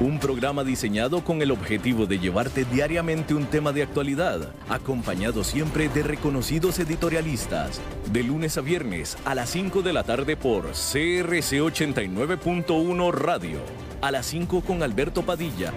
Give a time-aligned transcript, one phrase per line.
[0.00, 5.88] un programa diseñado con el objetivo de llevarte diariamente un tema de actualidad, acompañado siempre
[5.88, 7.80] de reconocidos editorialistas,
[8.12, 13.58] de lunes a viernes a las 5 de la tarde por CRC 89.1 Radio,
[14.00, 15.72] a las 5 con Alberto Padilla.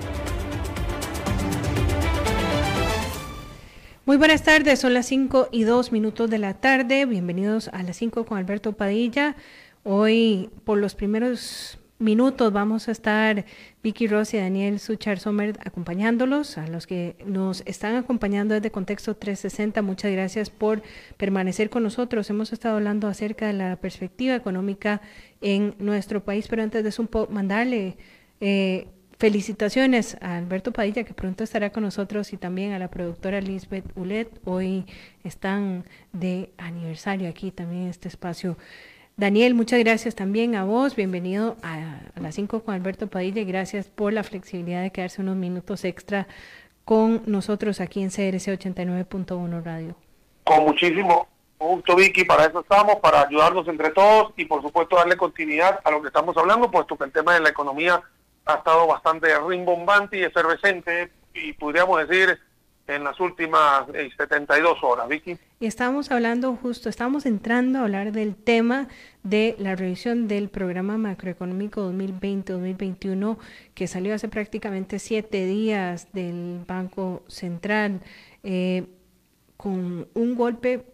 [4.06, 7.06] Muy buenas tardes, son las 5 y 2 minutos de la tarde.
[7.06, 9.36] Bienvenidos a las 5 con Alberto Padilla.
[9.84, 13.46] Hoy, por los primeros minutos vamos a estar
[13.84, 19.16] Vicky Ross y Daniel Suchar Sommer acompañándolos, a los que nos están acompañando desde Contexto
[19.16, 19.81] 360.
[19.81, 20.84] Muchas gracias por
[21.18, 22.30] permanecer con nosotros.
[22.30, 25.02] Hemos estado hablando acerca de la perspectiva económica
[25.42, 27.98] en nuestro país, pero antes de eso, mandarle
[28.42, 28.88] eh,
[29.18, 33.86] felicitaciones a Alberto Padilla, que pronto estará con nosotros, y también a la productora Lisbeth
[33.95, 34.30] Ulet.
[34.45, 34.86] Hoy
[35.23, 38.58] están de aniversario aquí también en este espacio.
[39.20, 40.96] Daniel, muchas gracias también a vos.
[40.96, 45.86] Bienvenido a, las 5 con Alberto Padilla gracias por la flexibilidad de quedarse unos minutos
[45.86, 46.28] extra
[46.86, 49.96] con nosotros aquí en CRC 89.1 Radio.
[50.44, 52.26] Con muchísimo gusto, Vicky.
[52.26, 56.09] Para eso estamos, para ayudarnos entre todos y, por supuesto, darle continuidad a lo que
[56.09, 58.00] estamos hablando, puesto que el tema de la economía
[58.46, 62.38] ha estado bastante rimbombante y efervescente y podríamos decir
[62.88, 63.86] en las últimas
[64.18, 65.38] 72 eh, horas, Vicky.
[65.60, 68.88] Y estamos hablando justo, estamos entrando a hablar del tema
[69.24, 73.38] de la revisión del programa macroeconómico 2020-2021
[73.74, 78.02] que salió hace prácticamente siete días del Banco Central
[78.44, 78.86] eh,
[79.58, 80.86] con un golpe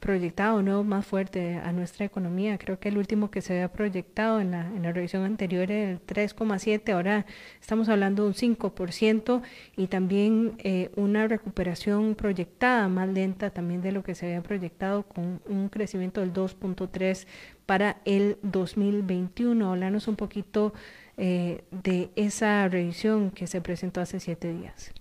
[0.00, 2.58] proyectado no más fuerte a nuestra economía.
[2.58, 5.90] Creo que el último que se había proyectado en la, en la revisión anterior era
[5.90, 7.26] el 3,7, ahora
[7.60, 9.42] estamos hablando de un 5%
[9.76, 15.02] y también eh, una recuperación proyectada más lenta también de lo que se había proyectado
[15.02, 17.26] con un crecimiento del 2.3
[17.66, 19.70] para el 2021.
[19.70, 20.72] Hablarnos un poquito
[21.16, 24.92] eh, de esa revisión que se presentó hace siete días.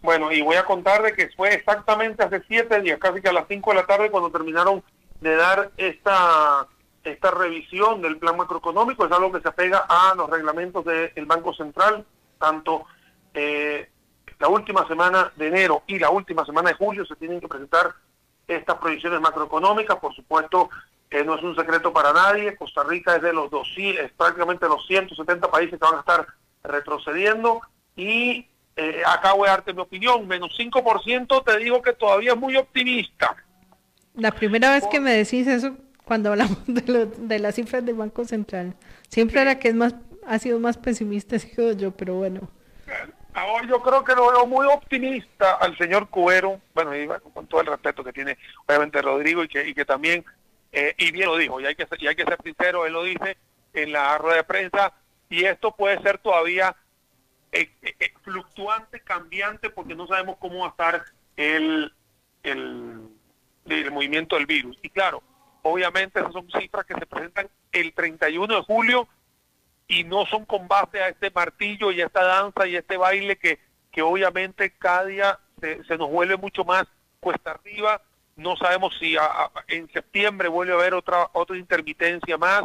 [0.00, 3.32] Bueno, y voy a contar de que fue exactamente hace siete días, casi que a
[3.32, 4.82] las cinco de la tarde, cuando terminaron
[5.20, 6.66] de dar esta,
[7.02, 9.04] esta revisión del plan macroeconómico.
[9.04, 12.04] Es algo que se apega a los reglamentos del Banco Central,
[12.38, 12.86] tanto
[13.34, 13.90] eh,
[14.38, 17.94] la última semana de enero y la última semana de julio se tienen que presentar
[18.46, 19.96] estas proyecciones macroeconómicas.
[19.96, 20.70] Por supuesto,
[21.10, 22.56] que no es un secreto para nadie.
[22.56, 26.26] Costa Rica es de los dos, es prácticamente los 170 países que van a estar
[26.62, 27.62] retrocediendo
[27.96, 28.46] y
[28.80, 33.34] eh, acabo de darte mi opinión, menos 5%, te digo que todavía es muy optimista.
[34.14, 38.24] La primera vez que me decís eso, cuando hablamos de, de las cifras del Banco
[38.24, 38.76] Central,
[39.08, 41.36] siempre era que es más, ha sido más pesimista,
[41.76, 42.48] yo, pero bueno.
[43.34, 47.60] Ahora yo creo que lo veo muy optimista al señor Cubero, bueno, y con todo
[47.60, 50.24] el respeto que tiene obviamente Rodrigo y que, y que también,
[50.70, 53.02] eh, y bien lo dijo, y hay, que y hay que ser sincero, él lo
[53.02, 53.36] dice
[53.74, 54.92] en la rueda de prensa,
[55.28, 56.76] y esto puede ser todavía
[57.50, 61.04] eh, eh, eh, fluctuante, cambiante, porque no sabemos cómo va a estar
[61.36, 61.92] el,
[62.42, 63.08] el,
[63.66, 64.78] el movimiento del virus.
[64.82, 65.22] Y claro,
[65.62, 69.08] obviamente esas son cifras que se presentan el 31 de julio
[69.86, 73.36] y no son con base a este martillo y a esta danza y este baile
[73.36, 73.58] que,
[73.90, 76.84] que obviamente cada día se, nos vuelve mucho más
[77.18, 78.02] cuesta arriba.
[78.36, 79.16] No sabemos si
[79.68, 82.64] en septiembre vuelve a haber otra, otra intermitencia más.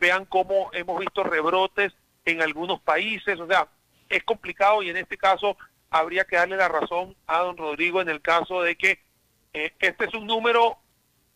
[0.00, 1.94] vean cómo hemos visto rebrotes
[2.24, 3.38] en algunos países.
[3.38, 3.68] O sea,
[4.08, 5.56] es complicado y en este caso
[5.90, 8.98] habría que darle la razón a don Rodrigo en el caso de que
[9.52, 10.78] eh, este es un número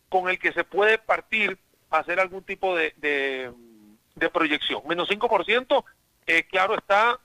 [0.09, 1.57] con el que se puede partir
[1.89, 4.81] a hacer algún tipo de, de, proyección.
[4.87, 5.83] Menos 5%,
[6.27, 7.19] eh, claro está,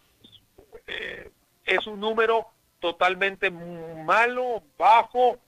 [0.87, 1.31] eh,
[1.65, 2.47] es un número
[2.81, 5.39] totalmente malo, bajo,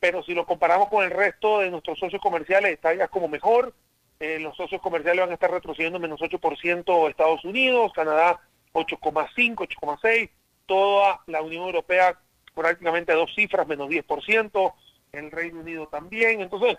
[0.00, 3.72] pero si lo comparamos con el resto de nuestros socios comerciales está ya como mejor.
[4.20, 8.40] los socios comerciales van a estar retrocediendo menos 8% Estados Unidos, Canadá
[8.74, 10.30] 8,5, 8,6,
[10.66, 12.18] toda la Unión Europea
[12.54, 14.74] prácticamente dos cifras, menos 10%,
[15.12, 16.40] el Reino Unido también.
[16.40, 16.76] Entonces,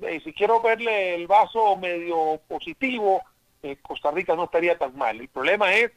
[0.00, 3.22] eh, si quiero verle el vaso medio positivo,
[3.62, 5.20] eh, Costa Rica no estaría tan mal.
[5.20, 5.92] El problema es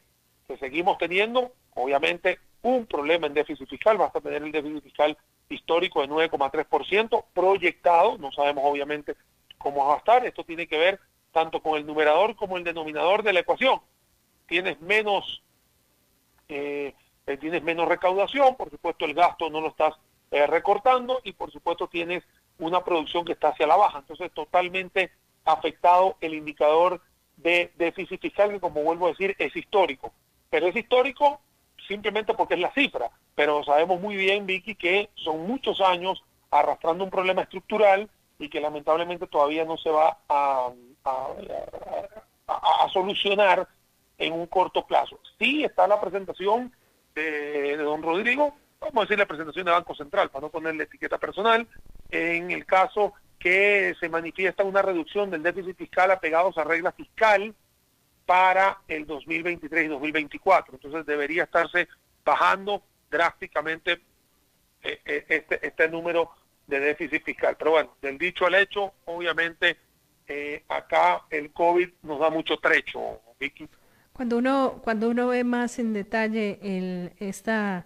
[0.47, 5.17] que seguimos teniendo, obviamente, un problema en déficit fiscal, basta tener el déficit fiscal
[5.49, 9.15] histórico de 9,3% proyectado, no sabemos obviamente
[9.59, 10.99] cómo va a estar, esto tiene que ver
[11.31, 13.79] tanto con el numerador como el denominador de la ecuación
[14.47, 15.41] tienes menos
[16.47, 16.93] eh,
[17.27, 19.93] eh, tienes menos recaudación, por supuesto el gasto no lo estás
[20.31, 22.21] recortando y por supuesto tienes
[22.59, 23.99] una producción que está hacia la baja.
[23.99, 25.11] Entonces totalmente
[25.45, 26.99] afectado el indicador
[27.37, 30.13] de déficit fiscal que como vuelvo a decir es histórico.
[30.49, 31.39] Pero es histórico
[31.87, 33.09] simplemente porque es la cifra.
[33.35, 38.09] Pero sabemos muy bien, Vicky, que son muchos años arrastrando un problema estructural
[38.39, 40.71] y que lamentablemente todavía no se va a,
[42.91, 43.67] solucionar
[44.17, 45.19] en un corto plazo.
[45.39, 46.73] Sí está la presentación
[47.13, 51.17] de, don Rodrigo, vamos a decir la presentación de Banco Central, para no ponerle etiqueta
[51.17, 51.67] personal,
[52.09, 57.53] en el caso que se manifiesta una reducción del déficit fiscal apegados a regla fiscal
[58.25, 60.75] para el 2023 y 2024.
[60.75, 61.87] Entonces debería estarse
[62.23, 64.01] bajando drásticamente
[64.83, 66.31] eh, eh, este, este número
[66.67, 67.55] de déficit fiscal.
[67.57, 69.77] Pero bueno, del dicho al hecho, obviamente
[70.27, 73.67] eh, acá el COVID nos da mucho trecho, Vicky.
[74.15, 77.85] Cuando uno, cuando uno ve más en detalle el, esta,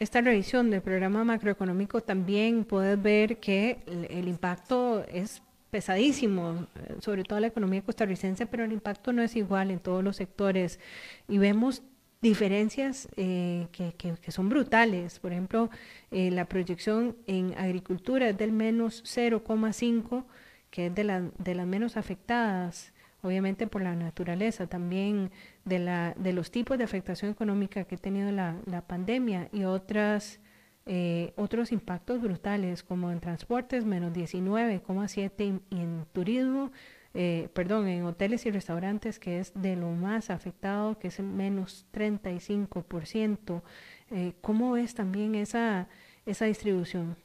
[0.00, 7.22] esta revisión del programa macroeconómico, también puedes ver que el, impacto es pesadísimo, eh, sobre
[7.22, 10.80] todo la economía costarricense, pero el impacto no es igual en todos los sectores.
[11.28, 11.84] Y vemos
[12.20, 15.20] diferencias eh, que, que, son brutales.
[15.20, 15.70] Por ejemplo,
[16.10, 20.24] la proyección en agricultura es del menos 0,5
[20.70, 22.92] que es de, la, de las menos afectadas,
[23.26, 25.30] obviamente por la naturaleza, también
[25.64, 29.64] de, la, de los tipos de afectación económica que ha tenido la, la pandemia y
[29.64, 30.40] otras,
[30.86, 36.70] eh, otros impactos brutales, como en transportes, menos 19,7 y en turismo,
[37.14, 41.86] eh, perdón, en hoteles y restaurantes, que es de lo más afectado, que es menos
[41.92, 43.62] 35%.
[44.10, 45.88] Eh, ¿Cómo es también esa,
[46.26, 47.16] esa distribución?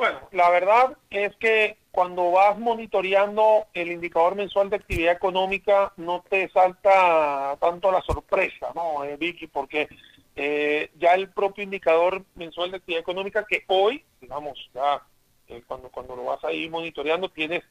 [0.00, 6.24] Bueno, la verdad es que cuando vas monitoreando el indicador mensual de actividad económica, no
[6.26, 9.46] te salta tanto la sorpresa, ¿no, eh, Vicky?
[9.48, 9.90] Porque
[10.36, 15.02] eh, ya el propio indicador mensual de actividad económica, que hoy, digamos, ya
[15.48, 17.62] eh, cuando, cuando lo vas ahí monitoreando, tienes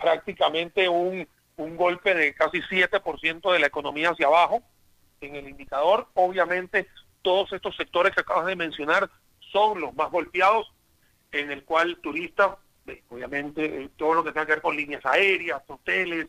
[0.00, 1.28] prácticamente un,
[1.58, 4.62] un golpe de casi 7% de la economía hacia abajo
[5.20, 6.08] en el indicador.
[6.14, 6.88] Obviamente,
[7.20, 9.10] todos estos sectores que acabas de mencionar
[9.52, 10.72] son los más golpeados
[11.32, 12.56] en el cual turistas,
[12.86, 16.28] eh, obviamente, eh, todo lo que tenga que ver con líneas aéreas, hoteles,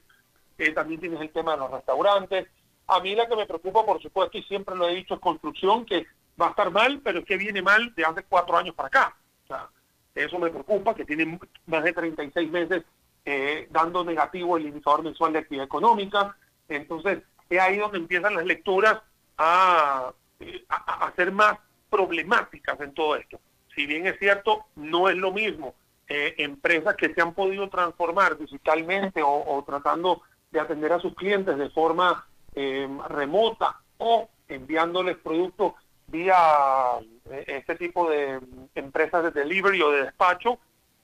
[0.58, 2.48] eh, también tienes el tema de los restaurantes.
[2.88, 5.86] A mí la que me preocupa, por supuesto, y siempre lo he dicho, es construcción,
[5.86, 6.08] que
[6.42, 9.18] va a estar mal, pero es que viene mal de hace cuatro años para acá.
[9.44, 9.70] O sea,
[10.16, 12.84] eso me preocupa, que tiene más de 36 meses
[13.70, 16.36] dando negativo el indicador mensual de actividad económica.
[16.68, 19.02] Entonces, es ahí donde empiezan las lecturas
[19.38, 20.12] a,
[20.68, 21.58] a, a ser más
[21.90, 23.40] problemáticas en todo esto
[23.76, 25.76] si bien es cierto, no es lo mismo
[26.08, 30.22] eh, empresas que se han podido transformar digitalmente o, tratando
[30.52, 35.74] de atender a sus clientes de forma eh, remota o enviándoles productos
[36.08, 36.36] vía
[37.32, 38.40] eh, este tipo de
[38.76, 40.60] empresas de delivery o de despacho,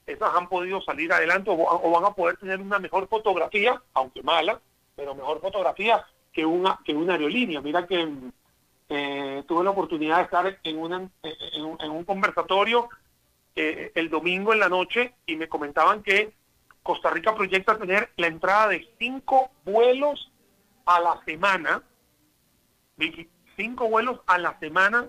[0.06, 4.60] esas han podido salir adelante o, van a poder tener una mejor fotografía, aunque mala,
[4.96, 7.62] pero mejor fotografía que una que una aerolínea.
[7.62, 8.08] Mira que
[8.90, 12.90] eh, tuve la oportunidad de estar en, una, en, un, conversatorio
[13.56, 16.34] eh, el domingo en la noche y me comentaban que
[16.82, 20.32] Costa Rica proyecta tener la entrada de cinco vuelos
[20.86, 21.84] a la semana,
[23.56, 25.08] cinco vuelos a la semana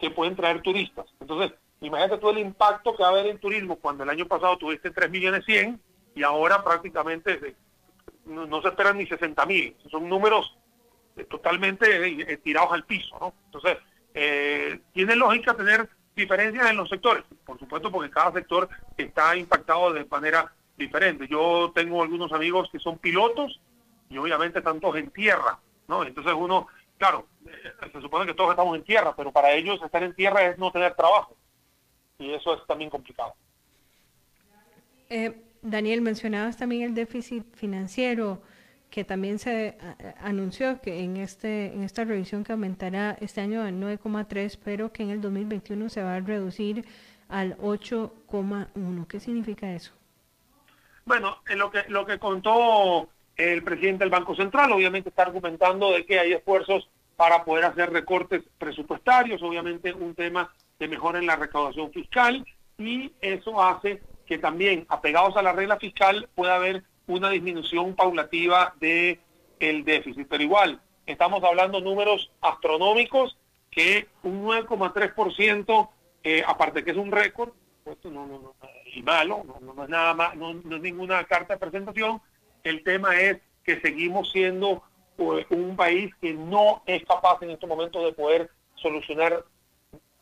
[0.00, 1.06] que pueden traer turistas.
[1.20, 4.58] Entonces, imagínate todo el impacto que va a haber en turismo cuando el año pasado
[4.58, 5.80] tuviste 3 millones 100
[6.16, 7.54] y ahora prácticamente
[8.24, 9.76] no, no se esperan ni 60 mil.
[9.88, 10.56] Son números
[11.24, 13.34] totalmente eh, tirados al piso, ¿no?
[13.46, 13.78] Entonces,
[14.14, 19.92] eh, tiene lógica tener diferencias en los sectores, por supuesto, porque cada sector está impactado
[19.92, 21.28] de manera diferente.
[21.28, 23.60] Yo tengo algunos amigos que son pilotos
[24.08, 25.58] y obviamente tantos en tierra,
[25.88, 26.04] ¿no?
[26.04, 30.02] Entonces uno, claro, eh, se supone que todos estamos en tierra, pero para ellos estar
[30.02, 31.36] en tierra es no tener trabajo
[32.18, 33.34] y eso es también complicado.
[35.62, 38.42] Daniel, mencionabas también el déficit financiero
[38.90, 39.78] que también se
[40.20, 45.04] anunció que en, este, en esta revisión que aumentará este año al 9,3, pero que
[45.04, 46.84] en el 2021 se va a reducir
[47.28, 49.06] al 8,1.
[49.06, 49.92] ¿Qué significa eso?
[51.04, 56.04] Bueno, lo que, lo que contó el presidente del Banco Central, obviamente está argumentando de
[56.04, 61.36] que hay esfuerzos para poder hacer recortes presupuestarios, obviamente un tema de mejora en la
[61.36, 62.44] recaudación fiscal,
[62.78, 68.74] y eso hace que también, apegados a la regla fiscal, pueda haber una disminución paulativa
[68.80, 69.20] de
[69.58, 70.26] el déficit.
[70.28, 73.36] Pero igual, estamos hablando números astronómicos
[73.70, 75.90] que un 9,3%,
[76.24, 77.50] eh, aparte que es un récord,
[77.86, 78.54] esto no, no,
[78.92, 82.20] y malo, no, no, es nada más, no, es ninguna carta de presentación,
[82.62, 84.82] el tema es que seguimos siendo
[85.16, 89.44] pues, un país que no es capaz en estos momentos de poder solucionar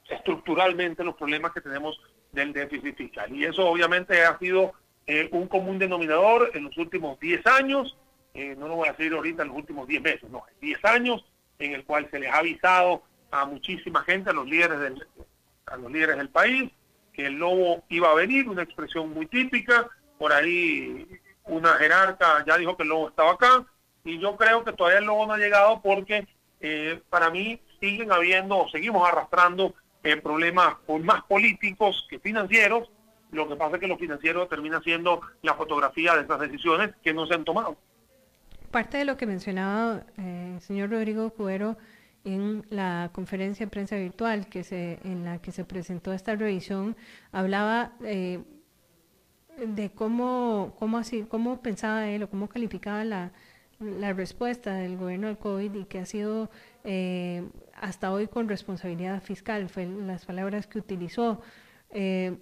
[0.08, 2.00] estructuralmente los problemas que tenemos
[2.32, 3.34] del déficit fiscal.
[3.34, 4.72] Y eso obviamente ha sido
[5.08, 7.96] eh, un común denominador en los últimos 10 años,
[8.34, 11.24] eh, no lo voy a decir ahorita en los últimos 10 meses, no, 10 años
[11.58, 15.06] en el cual se les ha avisado a muchísima gente, a los líderes del,
[15.64, 16.70] a los líderes del país,
[17.14, 19.88] que el lobo iba a venir, una expresión muy típica,
[20.18, 21.08] por ahí
[21.44, 23.64] una jerarca ya dijo que el lobo estaba acá,
[24.04, 26.28] y yo creo que todavía el lobo no ha llegado porque
[26.60, 32.90] eh, para mí siguen habiendo, seguimos arrastrando eh, problemas más políticos que financieros,
[33.32, 37.12] lo que pasa es que lo financiero termina siendo la fotografía de esas decisiones que
[37.12, 37.76] no se han tomado.
[38.70, 41.76] Parte de lo que mencionaba eh, el señor Rodrigo Cuero
[42.24, 46.96] en la conferencia de prensa virtual que se, en la que se presentó esta revisión,
[47.32, 48.40] hablaba eh,
[49.56, 53.32] de cómo, cómo, así, cómo pensaba él o cómo calificaba la,
[53.80, 56.50] la respuesta del gobierno al COVID y que ha sido
[56.84, 61.40] eh, hasta hoy con responsabilidad fiscal, fue las palabras que utilizó.
[61.90, 62.36] Eh,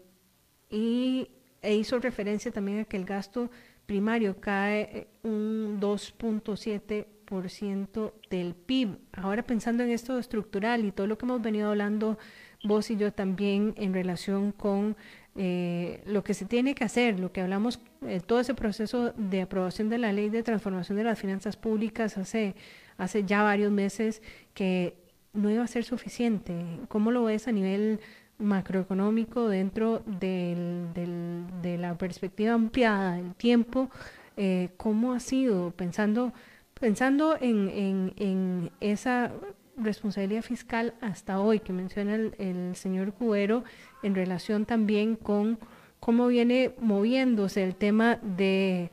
[0.71, 1.29] y
[1.63, 3.51] e hizo referencia también a que el gasto
[3.87, 8.99] primario cae un 2.7% del PIB.
[9.13, 12.19] Ahora pensando en esto estructural y todo lo que hemos venido hablando
[12.65, 14.97] vos y yo también en relación con
[15.37, 19.43] eh, lo que se tiene que hacer, lo que hablamos, eh, todo ese proceso de
[19.43, 22.55] aprobación de la ley de transformación de las finanzas públicas hace,
[22.97, 24.23] hace ya varios meses
[24.55, 24.97] que
[25.33, 26.55] no iba a ser suficiente.
[26.89, 28.01] ¿Cómo lo ves a nivel
[28.39, 30.89] macroeconómico dentro del,
[31.63, 33.91] de la perspectiva ampliada del tiempo?
[34.37, 36.33] Eh, ¿Cómo ha sido pensando,
[36.79, 39.33] pensando en, en, en esa
[39.77, 43.65] responsabilidad fiscal hasta hoy que menciona el, señor Cubero
[44.03, 45.59] en relación también con
[46.01, 48.91] cómo viene moviéndose el tema de,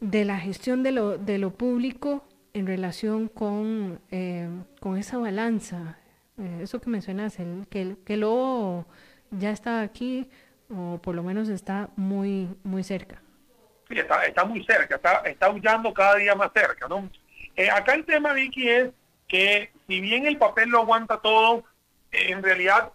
[0.00, 4.48] de la gestión de lo, de lo público en relación con, eh,
[4.80, 5.98] con esa balanza,
[6.38, 8.86] eh, eso que mencionas, el, que, que lo
[9.30, 10.28] ya está aquí
[10.70, 13.20] o por lo menos está muy, muy cerca.
[13.88, 16.88] Sí, está, está muy cerca, está, está huyendo cada día más cerca.
[16.88, 17.08] ¿no?
[17.56, 18.90] Eh, acá el tema, Vicky, es
[19.28, 21.64] que si bien el papel lo aguanta todo,
[22.10, 22.92] en realidad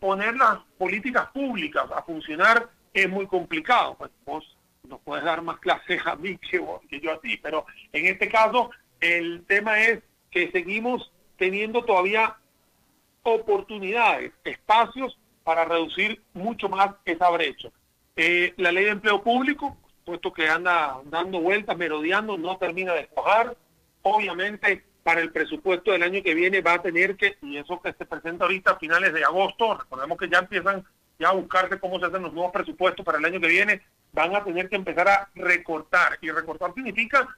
[0.00, 3.94] poner las políticas públicas a funcionar es muy complicado.
[3.96, 4.56] Pues vos
[4.88, 8.28] nos puedes dar más clases a mí que, que yo a ti, pero en este
[8.28, 8.70] caso
[9.00, 12.36] el tema es que seguimos teniendo todavía
[13.22, 17.70] oportunidades, espacios para reducir mucho más esa brecha.
[18.16, 23.02] Eh, la ley de empleo público, puesto que anda dando vueltas, merodeando, no termina de
[23.02, 23.56] escoger.
[24.02, 27.92] Obviamente para el presupuesto del año que viene va a tener que, y eso que
[27.92, 30.84] se presenta ahorita a finales de agosto, recordemos que ya empiezan
[31.18, 34.34] ya a buscarse cómo se hacen los nuevos presupuestos para el año que viene, van
[34.34, 36.18] a tener que empezar a recortar.
[36.20, 37.28] Y recortar significa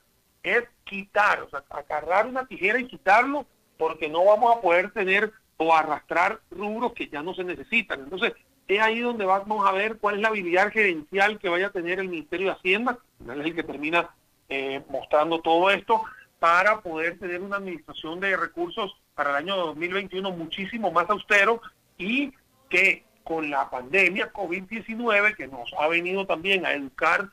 [0.43, 3.45] es quitar, o sea, agarrar una tijera y quitarlo,
[3.77, 8.01] porque no vamos a poder tener o arrastrar rubros que ya no se necesitan.
[8.01, 8.33] Entonces,
[8.67, 11.99] es ahí donde vamos a ver cuál es la habilidad gerencial que vaya a tener
[11.99, 14.09] el Ministerio de Hacienda, es el que termina
[14.49, 16.01] eh, mostrando todo esto,
[16.39, 21.61] para poder tener una administración de recursos para el año 2021 muchísimo más austero
[21.97, 22.33] y
[22.69, 27.29] que con la pandemia COVID-19 que nos ha venido también a educar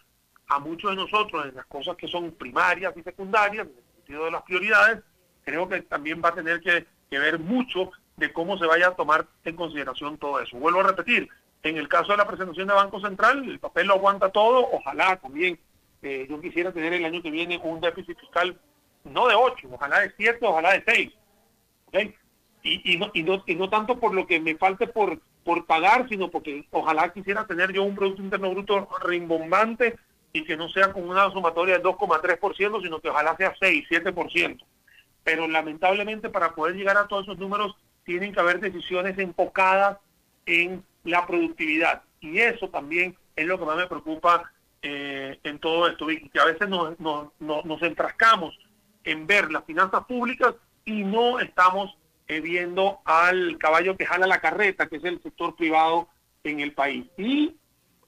[0.49, 4.25] a muchos de nosotros en las cosas que son primarias y secundarias, en el sentido
[4.25, 5.03] de las prioridades,
[5.45, 9.27] creo que también va a tener que, ver mucho de cómo se vaya a tomar
[9.45, 10.57] en consideración todo eso.
[10.59, 11.29] Vuelvo a repetir,
[11.63, 15.17] en el caso de la presentación de Banco Central, el papel lo aguanta todo, ojalá
[15.17, 15.59] también
[16.03, 18.59] eh, yo quisiera tener el año que viene un déficit fiscal
[19.05, 21.13] no de 8, ojalá de 7, ojalá de 6.
[21.87, 22.15] ¿okay?
[22.65, 26.09] Y, no, y, no, y no tanto por lo que me falte por, por pagar,
[26.09, 29.97] sino porque ojalá quisiera tener yo un Producto Interno Bruto rimbombante
[30.33, 34.65] y que no sea con una sumatoria del 2,3%, sino que ojalá sea 6, 7%.
[35.25, 39.99] Pero lamentablemente para poder llegar a todos esos números tienen que haber decisiones enfocadas
[40.47, 42.03] en la productividad.
[42.21, 44.51] Y eso también es lo que más me preocupa
[44.83, 48.59] eh, en todo esto, que a veces nos, nos, nos enfrascamos
[49.05, 50.55] en ver las finanzas públicas
[50.85, 51.97] y no estamos
[52.29, 56.09] eh, viendo al caballo que jala la carreta, que es el sector privado
[56.45, 57.07] en el país.
[57.17, 57.57] Y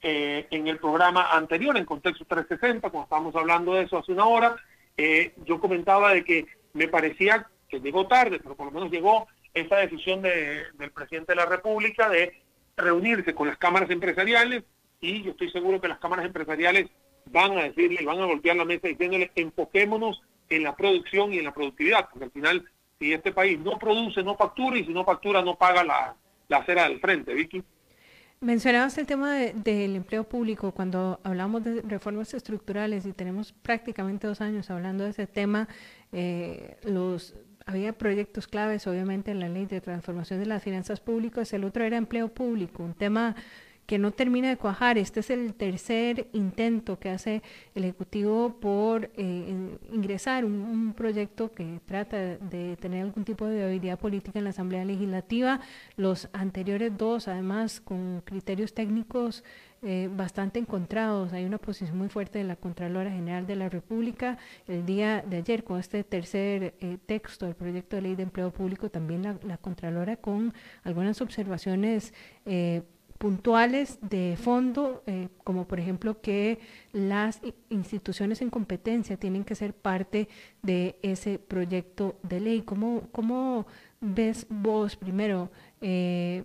[0.02, 4.26] eh, en el programa anterior, en Contexto 360, cuando estábamos hablando de eso hace una
[4.26, 4.56] hora,
[4.96, 9.26] eh, yo comentaba de que me parecía que llegó tarde, pero por lo menos llegó
[9.54, 12.42] esa decisión de, del presidente de la República de
[12.76, 14.64] reunirse con las cámaras empresariales
[15.00, 16.90] y yo estoy seguro que las cámaras empresariales
[17.26, 21.44] van a decirle van a golpear la mesa diciéndole enfoquémonos en la producción y en
[21.44, 22.64] la productividad, porque al final,
[22.98, 26.16] si este país no produce, no factura, y si no factura, no paga la,
[26.48, 27.62] la acera del frente, Vicky.
[28.40, 34.42] Mencionabas el tema del empleo público cuando hablamos de reformas estructurales y tenemos prácticamente dos
[34.42, 35.66] años hablando de ese tema.
[36.12, 37.34] Eh, los
[37.66, 41.52] había proyectos claves, obviamente, en la ley de transformación de las finanzas públicas.
[41.52, 43.34] El otro era empleo público, un tema
[43.86, 44.98] que no termina de cuajar.
[44.98, 47.42] Este es el tercer intento que hace
[47.74, 53.98] el Ejecutivo por eh, ingresar un, proyecto que trata de tener algún tipo de viabilidad
[53.98, 55.60] política en la Asamblea Legislativa.
[55.96, 59.44] Los anteriores dos, además, con criterios técnicos
[59.84, 61.32] eh, bastante encontrados.
[61.32, 64.38] Hay una posición muy fuerte de la Contralora General de la República.
[64.66, 68.50] El día de ayer, con este tercer eh, texto del proyecto de ley de empleo
[68.50, 70.52] público, también la, Contralora con
[70.84, 72.12] algunas observaciones
[73.18, 76.58] puntuales de fondo, eh, como por ejemplo que
[76.92, 80.28] las instituciones en competencia tienen que ser parte
[80.62, 82.62] de ese proyecto de ley.
[82.62, 83.66] ¿Cómo, cómo
[84.00, 85.50] ves vos primero
[85.80, 86.44] eh,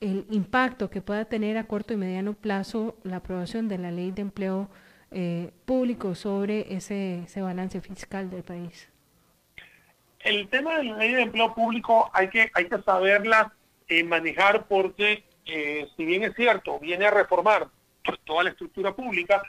[0.00, 4.10] el impacto que pueda tener a corto y mediano plazo la aprobación de la ley
[4.10, 4.68] de empleo
[5.10, 8.90] eh, público sobre ese, ese balance fiscal del país?
[10.20, 13.52] El tema de la ley de empleo público hay que, hay que saberla
[14.04, 17.68] manejar porque eh, si bien es cierto, viene a reformar
[18.24, 19.42] toda la estructura pública,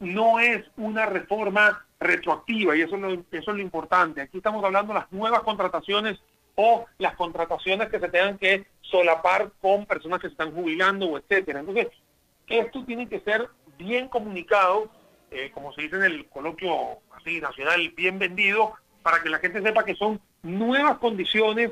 [0.00, 4.20] no es una reforma retroactiva y eso es lo, eso es lo importante.
[4.20, 6.18] Aquí estamos hablando de las nuevas contrataciones
[6.56, 11.18] o las contrataciones que se tengan que solapar con personas que se están jubilando o
[11.18, 11.60] etcétera.
[11.60, 11.88] Entonces,
[12.48, 13.48] esto tiene que ser
[13.78, 14.90] bien comunicado,
[15.30, 19.62] eh, como se dice en el coloquio así nacional, bien vendido, para que la gente
[19.62, 21.70] sepa que son nuevas condiciones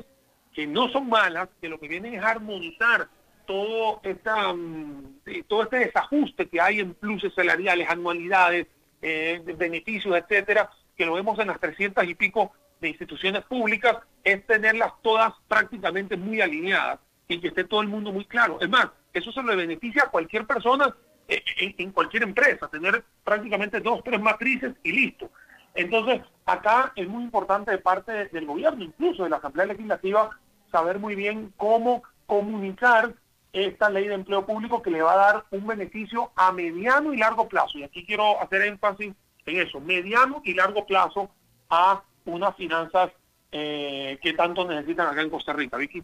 [0.53, 3.09] que no son malas, que lo que vienen es armonizar
[3.45, 8.67] todo, esta, mm, todo este desajuste que hay en pluses salariales, anualidades,
[9.01, 14.45] eh, beneficios, etcétera, que lo vemos en las 300 y pico de instituciones públicas, es
[14.45, 18.59] tenerlas todas prácticamente muy alineadas y que esté todo el mundo muy claro.
[18.61, 20.95] Es más, eso se le beneficia a cualquier persona
[21.27, 25.31] eh, en, cualquier empresa, tener prácticamente dos, tres matrices y listo.
[25.73, 30.29] Entonces, acá es muy importante de parte del gobierno, incluso de la Asamblea Legislativa,
[30.71, 33.13] saber muy bien cómo comunicar
[33.53, 37.17] esta ley de empleo público que le va a dar un beneficio a mediano y
[37.17, 37.77] largo plazo.
[37.77, 39.13] Y aquí quiero hacer énfasis
[39.45, 41.29] en eso, mediano y largo plazo
[41.69, 43.11] a unas finanzas
[43.51, 45.77] eh, que tanto necesitan acá en Costa Rica.
[45.77, 46.03] Vicky.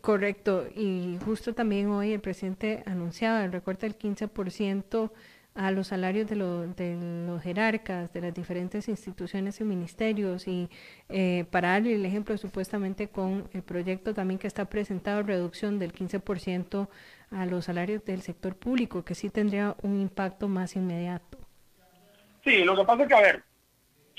[0.00, 5.10] Correcto, y justo también hoy el presidente anunciaba el recorte del 15%
[5.56, 10.68] a los salarios de, los jerarcas de las diferentes instituciones y ministerios y
[11.08, 15.94] eh, para darle el ejemplo supuestamente con el proyecto también que está presentado, reducción del
[15.94, 16.88] 15%
[17.30, 21.38] a los salarios del sector público, que sí tendría un impacto más inmediato.
[22.44, 23.42] Sí, lo que pasa es que, a ver,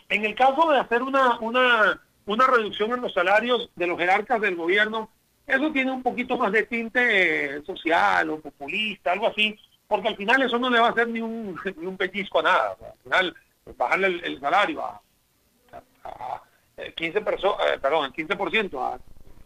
[0.10, 4.40] en el caso de hacer una, una, una reducción en los salarios de los jerarcas
[4.42, 5.10] del gobierno,
[5.46, 10.42] eso tiene un poquito más de tinte social o populista, algo así, porque al final
[10.42, 12.78] eso no le va a hacer ni un, ni un pellizco a nada.
[12.82, 13.36] Al final,
[13.78, 15.02] bajarle el, salario a,
[16.96, 19.00] 15 personas, eh, perdón, el 15% a,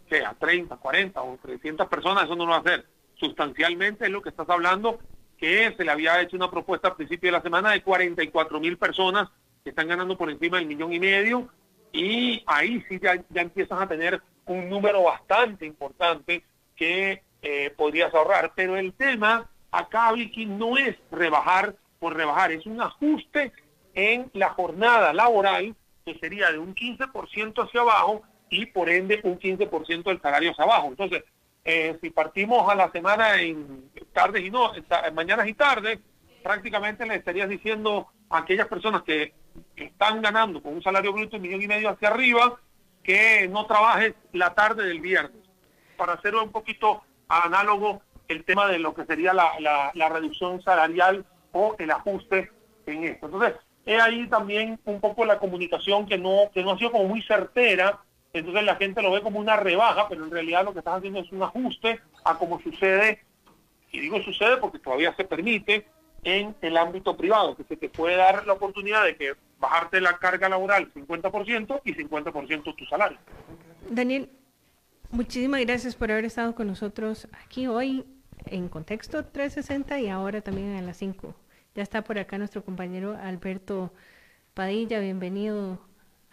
[0.08, 0.24] ¿qué?
[0.24, 2.86] a 30, 40 o 300 personas, eso no lo va a hacer.
[3.14, 4.98] Sustancialmente es lo que estás hablando,
[5.38, 8.76] que se le había hecho una propuesta al principio de la semana de 44 mil
[8.76, 9.28] personas
[9.62, 11.48] que están ganando por encima del millón y medio,
[11.92, 16.42] y ahí sí ya, ya empiezan a tener un número bastante importante
[16.74, 18.52] que eh, podrías ahorrar.
[18.54, 23.52] Pero el tema acá, Vicky, no es rebajar por rebajar, es un ajuste
[23.94, 29.38] en la jornada laboral que sería de un 15% hacia abajo y por ende un
[29.38, 30.88] 15% del salario hacia abajo.
[30.88, 31.22] Entonces,
[31.64, 36.00] eh, si partimos a la semana en tardes y no, en mañanas y tardes,
[36.42, 39.32] prácticamente le estarías diciendo a aquellas personas que
[39.76, 42.58] están ganando con un salario bruto de un millón y medio hacia arriba,
[43.02, 45.42] que no trabajes la tarde del viernes.
[45.96, 51.74] Para hacerlo un poquito análogo el tema de lo que sería la, reducción salarial o
[51.78, 52.50] el ajuste
[52.86, 53.26] en esto.
[53.26, 57.08] Entonces, es ahí también un poco la comunicación que no, que no ha sido como
[57.08, 58.00] muy certera,
[58.32, 61.20] entonces la gente lo ve como una rebaja, pero en realidad lo que están haciendo
[61.20, 63.24] es un ajuste a como sucede,
[63.90, 65.86] y digo sucede porque todavía se permite
[66.22, 70.18] en el ámbito privado, que se te puede dar la oportunidad de que bajarte la
[70.18, 73.18] carga laboral 50% y 50% tu salario.
[73.90, 74.30] Daniel,
[75.10, 78.04] muchísimas gracias por haber estado con nosotros aquí hoy
[78.46, 81.34] en Contexto 360 y ahora también en las 5.
[81.74, 83.92] Ya está por acá nuestro compañero Alberto
[84.54, 85.80] Padilla, bienvenido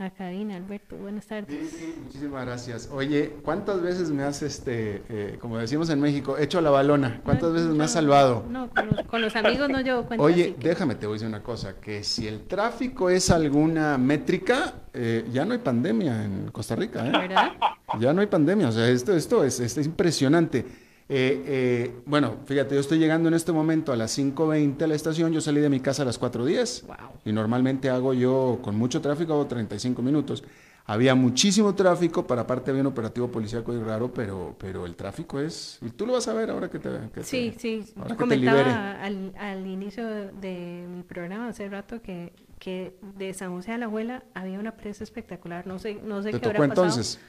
[0.01, 1.69] a cabina, Alberto, buenas tardes.
[1.69, 2.89] Sí, sí, muchísimas gracias.
[2.91, 7.21] Oye, ¿cuántas veces me has, este, eh, como decimos en México, hecho la balona?
[7.23, 8.45] ¿Cuántas veces me has salvado?
[8.49, 8.69] No,
[9.09, 10.23] con los, amigos no llevo cuenta.
[10.23, 14.73] Oye, déjame, te voy a decir una cosa, que si el tráfico es alguna métrica,
[14.93, 17.11] eh, ya no hay pandemia en Costa Rica, ¿eh?
[17.11, 17.51] ¿Verdad?
[17.99, 20.65] Ya no hay pandemia, o sea, esto, esto es, es impresionante.
[21.11, 24.93] Eh, eh, bueno, fíjate, yo estoy llegando en este momento a las 5.20 a la
[24.95, 26.95] estación, yo salí de mi casa a las 4.10 Wow.
[27.25, 30.43] y normalmente hago yo con mucho tráfico, hago 35 minutos.
[30.85, 35.39] Había muchísimo tráfico, para aparte había un operativo policíaco y raro, pero, pero el tráfico
[35.39, 35.77] es...
[35.83, 36.89] Y tú lo vas a ver ahora que te...
[37.13, 37.85] que Sí, te- sí.
[37.95, 42.95] ahora Yo que te comentaba al, al inicio de mi programa hace rato que, que
[43.17, 45.67] de San José a la Abuela había una presa espectacular.
[45.67, 46.87] No sé, no sé ¿Te qué habrá tocó pasado.
[46.87, 47.19] entonces?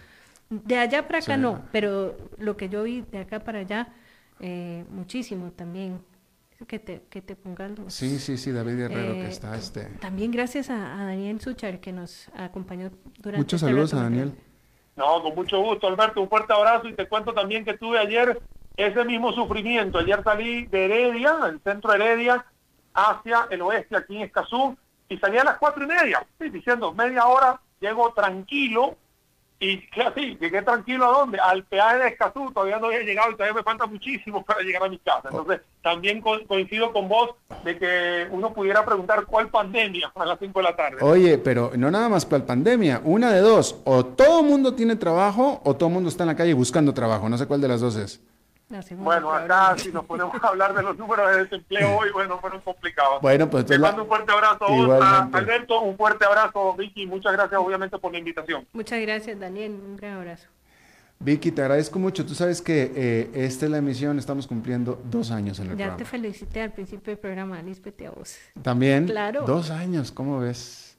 [0.50, 1.40] De allá para acá Sí.
[1.40, 3.88] no, pero lo que yo vi de acá para allá,
[4.40, 6.00] eh, muchísimo también.
[6.68, 9.84] Que te, que te pongas los- Sí, sí, sí, David Guerrero que Eh, está este...
[9.98, 14.00] También gracias a, a Daniel Suchar que nos acompañó durante Muchos este saludos rato.
[14.00, 14.34] a Daniel.
[14.94, 16.20] No, con mucho gusto, Alberto.
[16.20, 18.38] Un fuerte abrazo y te cuento también que tuve ayer
[18.76, 19.98] ese mismo sufrimiento.
[20.00, 22.44] Ayer salí de Heredia, el centro de Heredia,
[22.92, 24.76] hacia el oeste, aquí en Escazú,
[25.08, 28.96] y salí a las cuatro y media, sí, diciendo media hora, llego tranquilo,
[29.60, 31.38] y que así, llegué tranquilo a dónde?
[31.38, 34.82] Al peaje de Escazú, todavía no había llegado y todavía me falta muchísimo para llegar
[34.84, 35.28] a mi casa.
[35.30, 37.30] Entonces, también co- coincido con vos
[37.64, 40.96] de que uno pudiera preguntar cuál pandemia a las cinco de la tarde.
[41.02, 44.74] Oye, pero no nada más para la pandemia, una de dos, o todo el mundo
[44.74, 47.60] tiene trabajo o todo el mundo está en la calle buscando trabajo, no sé cuál
[47.60, 48.22] de las dos es.
[48.98, 52.60] Bueno, acá si nos ponemos a hablar de los números de desempleo hoy, bueno, fueron
[52.60, 53.20] complicados.
[53.20, 54.64] Bueno, pues Te la- mando un fuerte abrazo
[55.02, 55.28] a.
[55.32, 58.64] Alberto, un fuerte abrazo, Vicky, muchas gracias obviamente por la invitación.
[58.72, 59.72] Muchas gracias, Daniel.
[59.72, 60.46] Un gran abrazo.
[61.18, 62.24] Vicky, te agradezco mucho.
[62.24, 65.76] Tú sabes que eh, esta es la emisión, estamos cumpliendo dos años en el Ya
[65.76, 66.10] te programa.
[66.10, 68.36] felicité al principio del programa, Lisbeth, y a vos.
[68.62, 69.42] También, Claro.
[69.42, 70.96] dos años, ¿cómo ves?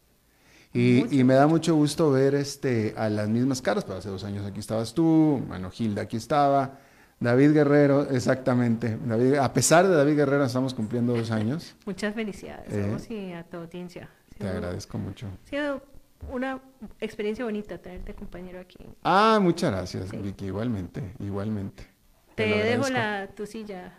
[0.74, 4.10] Y, Mucho, y me da mucho gusto ver este, a las mismas caras, pero hace
[4.10, 6.78] dos años aquí estabas tú, bueno, Gilda aquí estaba,
[7.22, 8.98] David Guerrero, exactamente.
[9.06, 11.76] David, a pesar de David Guerrero, estamos cumpliendo dos años.
[11.86, 14.10] Muchas felicidades Eh, a vos y a tu audiencia.
[14.38, 15.28] Te agradezco mucho.
[15.46, 15.84] Ha sido
[16.32, 16.60] una
[17.00, 18.80] experiencia bonita tenerte compañero aquí.
[19.04, 20.18] Ah, muchas gracias, Sí.
[20.18, 21.86] Vicky, igualmente, igualmente.
[22.34, 23.94] Te dejo la, tu silla.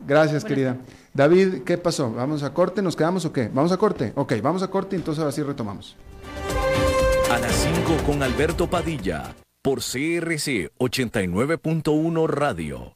[0.00, 0.76] Gracias, Buenas querida.
[1.14, 2.12] David, ¿qué pasó?
[2.12, 2.82] ¿Vamos a corte?
[2.82, 3.48] ¿Nos quedamos o qué?
[3.54, 4.12] ¿Vamos a corte?
[4.16, 5.96] Ok, vamos a corte y entonces ahora sí retomamos.
[7.30, 9.34] A las 5 con Alberto Padilla
[9.66, 12.95] por CRC 89.1 Radio.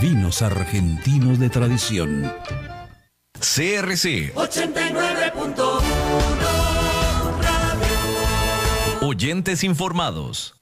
[0.00, 2.32] vinos argentinos de tradición.
[3.34, 5.98] CRC 89.1
[9.02, 10.57] Oyentes informados.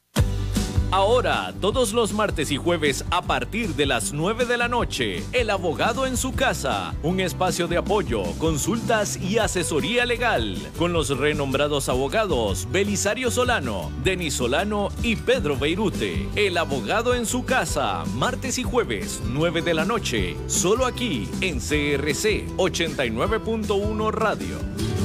[0.92, 5.50] Ahora, todos los martes y jueves a partir de las 9 de la noche, El
[5.50, 11.88] Abogado en su casa, un espacio de apoyo, consultas y asesoría legal, con los renombrados
[11.88, 16.28] abogados Belisario Solano, Denis Solano y Pedro Beirute.
[16.36, 21.58] El Abogado en su casa, martes y jueves, 9 de la noche, solo aquí en
[21.58, 24.95] CRC 89.1 Radio.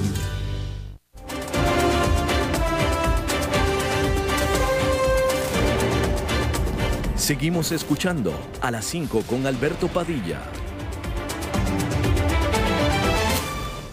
[7.22, 10.42] Seguimos escuchando a las 5 con Alberto Padilla.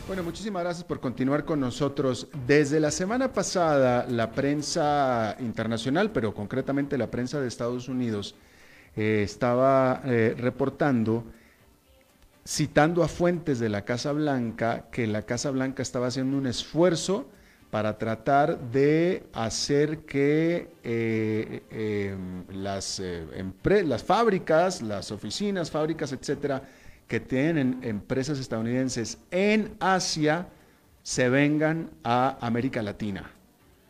[0.06, 2.28] Bueno, muchísimas gracias por continuar con nosotros.
[2.46, 8.34] Desde la semana pasada, la prensa internacional, pero concretamente la prensa de Estados Unidos,
[8.96, 11.26] eh, estaba eh, reportando,
[12.46, 17.28] citando a fuentes de la Casa Blanca, que la Casa Blanca estaba haciendo un esfuerzo
[17.70, 22.16] para tratar de hacer que eh, eh,
[22.52, 23.26] las, eh,
[23.84, 26.62] las fábricas, las oficinas, fábricas, etcétera,
[27.06, 30.48] que tienen empresas estadounidenses en Asia
[31.02, 33.30] se vengan a América Latina,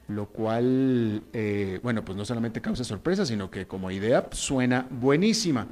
[0.07, 5.67] lo cual, eh, bueno, pues no solamente causa sorpresa, sino que como idea suena buenísima.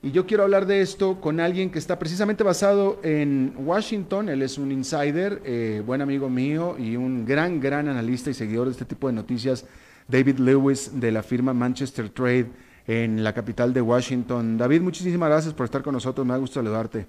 [0.00, 4.28] Y yo quiero hablar de esto con alguien que está precisamente basado en Washington.
[4.28, 8.66] Él es un insider, eh, buen amigo mío y un gran, gran analista y seguidor
[8.66, 9.66] de este tipo de noticias.
[10.06, 12.46] David Lewis de la firma Manchester Trade
[12.86, 14.56] en la capital de Washington.
[14.56, 16.24] David, muchísimas gracias por estar con nosotros.
[16.24, 17.06] Me da gusto saludarte.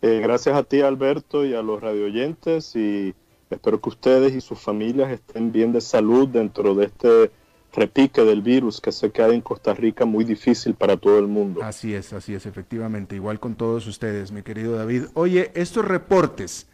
[0.00, 2.74] Eh, gracias a ti, Alberto, y a los radioyentes.
[2.76, 3.14] Y
[3.50, 7.30] espero que ustedes y sus familias estén bien de salud dentro de este
[7.74, 11.62] repique del virus que se queda en Costa Rica muy difícil para todo el mundo.
[11.62, 13.16] Así es, así es, efectivamente.
[13.16, 15.04] Igual con todos ustedes, mi querido David.
[15.14, 16.66] Oye, estos reportes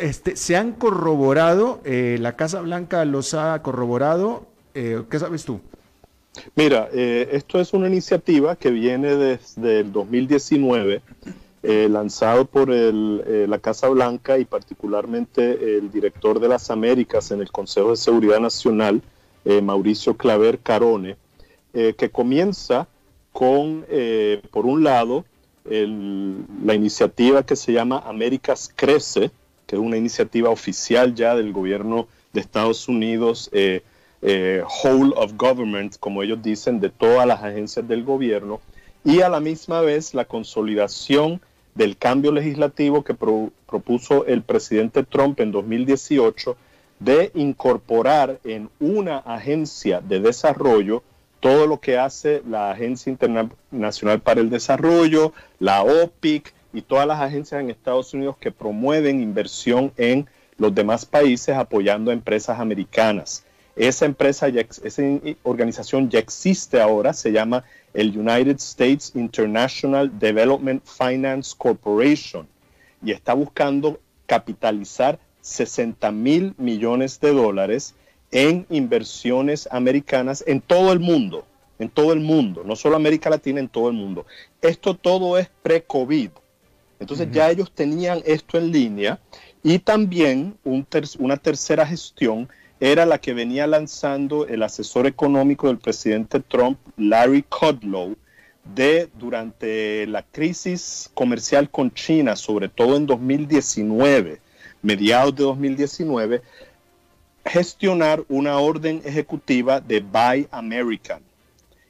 [0.00, 4.46] este, se han corroborado, eh, la Casa Blanca los ha corroborado.
[4.74, 5.60] Eh, ¿Qué sabes tú?
[6.54, 11.02] Mira, eh, esto es una iniciativa que viene desde el 2019,
[11.62, 17.40] eh, lanzado por eh, la Casa Blanca y particularmente el director de las Américas en
[17.40, 19.02] el Consejo de Seguridad Nacional,
[19.62, 21.16] Mauricio Claver Carone,
[21.72, 22.88] que comienza
[23.32, 23.84] con,
[24.50, 25.24] por un lado,
[25.64, 29.30] la iniciativa que se llama Américas Crece,
[29.66, 33.50] que es una iniciativa oficial ya del gobierno de Estados Unidos
[34.28, 38.60] eh, whole of government, como ellos dicen, de todas las agencias del gobierno,
[39.04, 41.40] y a la misma vez la consolidación
[41.74, 46.56] del cambio legislativo que propuso el presidente Trump en 2018
[46.98, 51.02] de incorporar en una agencia de desarrollo
[51.40, 57.20] todo lo que hace la Agencia Internacional para el Desarrollo, la OPIC y todas las
[57.20, 60.26] agencias en Estados Unidos que promueven inversión en
[60.58, 63.44] los demás países apoyando a empresas americanas.
[63.76, 65.02] Esa empresa, esa
[65.42, 72.48] organización ya existe ahora, se llama el United States International Development Finance Corporation
[73.02, 77.94] y está buscando capitalizar 60 mil millones de dólares
[78.32, 81.46] en inversiones americanas en todo el mundo,
[81.78, 84.26] en todo el mundo, no solo América Latina, en todo el mundo.
[84.60, 86.30] Esto todo es pre-COVID.
[86.98, 89.20] Entonces ya ellos tenían esto en línea
[89.62, 92.48] y también una tercera gestión
[92.80, 98.16] era la que venía lanzando el asesor económico del presidente Trump, Larry Kudlow,
[98.74, 104.40] de durante la crisis comercial con China, sobre todo en 2019,
[104.86, 106.42] mediados de 2019,
[107.44, 111.22] gestionar una orden ejecutiva de Buy American.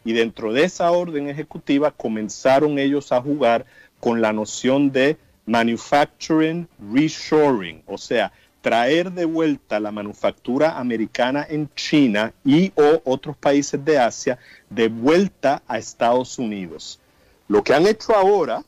[0.02, 3.66] Y dentro de esa orden ejecutiva comenzaron ellos a jugar
[4.00, 8.32] con la noción de manufacturing reshoring, o sea,
[8.62, 14.38] traer de vuelta la manufactura americana en China y o otros países de Asia
[14.70, 16.98] de vuelta a Estados Unidos.
[17.46, 18.64] Lo que han hecho ahora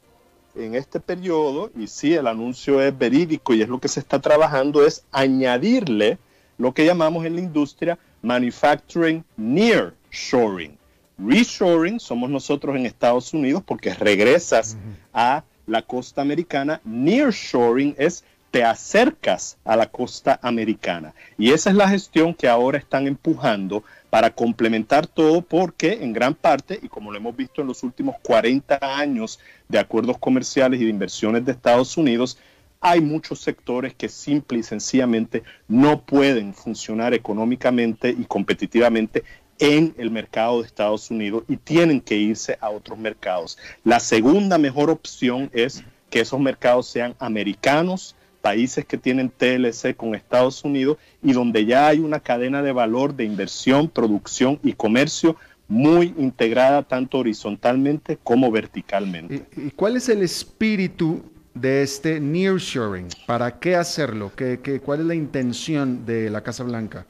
[0.59, 4.21] en este periodo, y sí, el anuncio es verídico y es lo que se está
[4.21, 6.19] trabajando, es añadirle
[6.59, 10.77] lo que llamamos en la industria manufacturing near shoring.
[11.19, 14.77] Reshoring somos nosotros en Estados Unidos porque regresas
[15.13, 16.81] a la costa americana.
[16.85, 21.15] Nearshoring es te acercas a la costa americana.
[21.37, 26.35] Y esa es la gestión que ahora están empujando para complementar todo porque en gran
[26.35, 30.85] parte, y como lo hemos visto en los últimos 40 años de acuerdos comerciales y
[30.85, 32.39] de inversiones de Estados Unidos,
[32.81, 39.25] hay muchos sectores que simple y sencillamente no pueden funcionar económicamente y competitivamente
[39.59, 43.59] en el mercado de Estados Unidos y tienen que irse a otros mercados.
[43.85, 50.15] La segunda mejor opción es que esos mercados sean americanos, países que tienen TLC con
[50.15, 55.37] Estados Unidos y donde ya hay una cadena de valor de inversión, producción y comercio
[55.69, 59.47] muy integrada tanto horizontalmente como verticalmente.
[59.57, 61.23] ¿Y, cuál es el espíritu
[61.55, 63.09] de este nearshoring?
[63.27, 64.33] ¿Para qué hacerlo?
[64.35, 67.07] ¿Qué, qué, cuál es la intención de la Casa Blanca?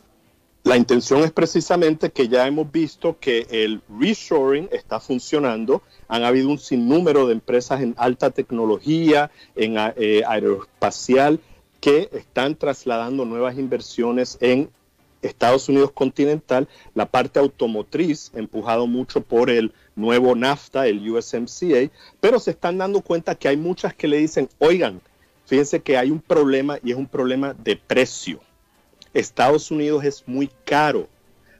[0.65, 5.83] La intención es precisamente que ya hemos visto que el reshoring está funcionando.
[6.09, 11.41] Han habido un sinnúmero de empresas en alta tecnología, en eh, aeroespacial,
[11.81, 14.69] que están trasladando nuevas inversiones en
[15.23, 21.91] Estados Unidos continental, la parte automotriz, empujado mucho por el nuevo NAFTA, el USMCA,
[22.21, 25.01] pero se están dando cuenta que hay muchas que le dicen, oigan,
[25.47, 28.41] fíjense que hay un problema y es un problema de precio.
[29.19, 31.09] Estados Unidos es muy caro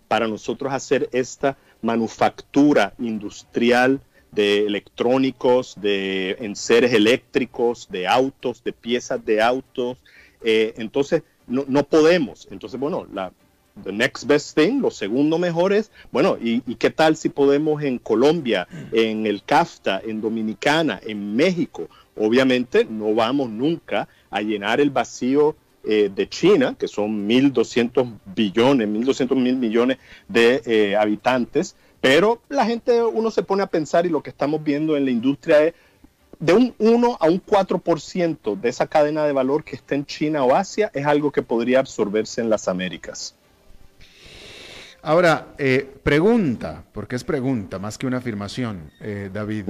[0.09, 4.01] para nosotros hacer esta manufactura industrial
[4.33, 9.99] de electrónicos, de enseres eléctricos, de autos, de piezas de autos.
[10.43, 12.49] Eh, entonces, no, no, podemos.
[12.51, 13.33] Entonces, bueno, la
[13.85, 17.81] the next best thing, lo segundo mejor es, bueno, ¿y, ¿y, qué tal si podemos
[17.83, 21.89] en Colombia, en el CAFTA, en Dominicana, en México?
[22.17, 28.89] Obviamente no vamos nunca a llenar el vacío eh, de China, que son 1.200 billones,
[28.89, 34.09] 1.200 mil millones de eh, habitantes, pero la gente, uno se pone a pensar y
[34.09, 35.75] lo que estamos viendo en la industria es
[36.41, 40.45] de un 1 a un 4% de esa cadena de valor que está en China
[40.45, 43.35] o Asia es algo que podría absorberse en las Américas.
[45.01, 48.91] Ahora, eh, pregunta, porque es pregunta más que una afirmación,
[49.33, 49.65] David.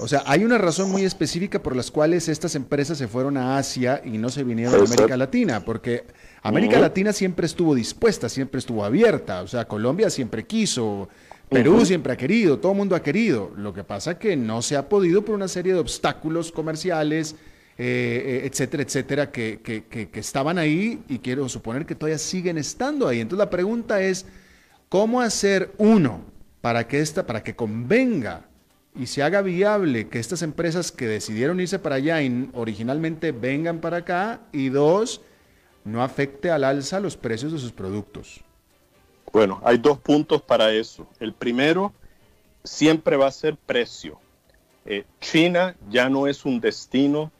[0.00, 3.58] O sea, hay una razón muy específica por las cuales estas empresas se fueron a
[3.58, 6.04] Asia y no se vinieron a América Latina, porque
[6.42, 11.08] América Latina siempre estuvo dispuesta, siempre estuvo abierta, o sea, Colombia siempre quiso,
[11.48, 13.52] Perú siempre ha querido, todo el mundo ha querido.
[13.56, 17.34] Lo que pasa es que no se ha podido por una serie de obstáculos comerciales,
[17.76, 22.58] eh, eh, etcétera, etcétera, que, que, que, estaban ahí y quiero suponer que todavía siguen
[22.58, 23.20] estando ahí.
[23.20, 24.26] Entonces la pregunta es,
[24.90, 26.20] ¿Cómo hacer uno
[26.60, 28.48] para que esta, para que convenga
[28.94, 33.80] y se haga viable que estas empresas que decidieron irse para allá y originalmente vengan
[33.80, 34.40] para acá?
[34.52, 35.20] Y dos,
[35.84, 38.40] no afecte al alza los precios de sus productos.
[39.32, 41.06] Bueno, hay dos puntos para eso.
[41.20, 41.92] El primero
[42.64, 44.18] siempre va a ser precio.
[44.84, 47.30] Eh, China ya no es un destino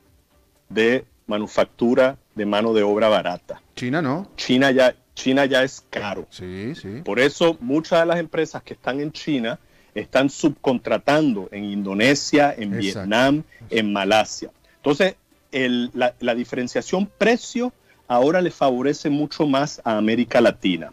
[0.68, 3.60] de manufactura de mano de obra barata.
[3.74, 4.30] China no.
[4.36, 6.26] China ya, China ya es caro.
[6.30, 7.02] Sí, sí.
[7.04, 9.58] Por eso muchas de las empresas que están en China
[9.94, 14.50] están subcontratando en Indonesia, en Vietnam, en Malasia.
[14.76, 15.16] Entonces,
[15.53, 17.72] la, diferenciación precio
[18.09, 20.92] ahora le favorece mucho más a América Latina.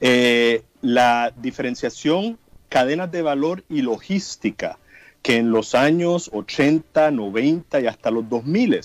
[0.00, 4.78] Eh, la diferenciación cadenas de valor y logística
[5.22, 8.80] que en los años 80, 90 y hasta los 2000,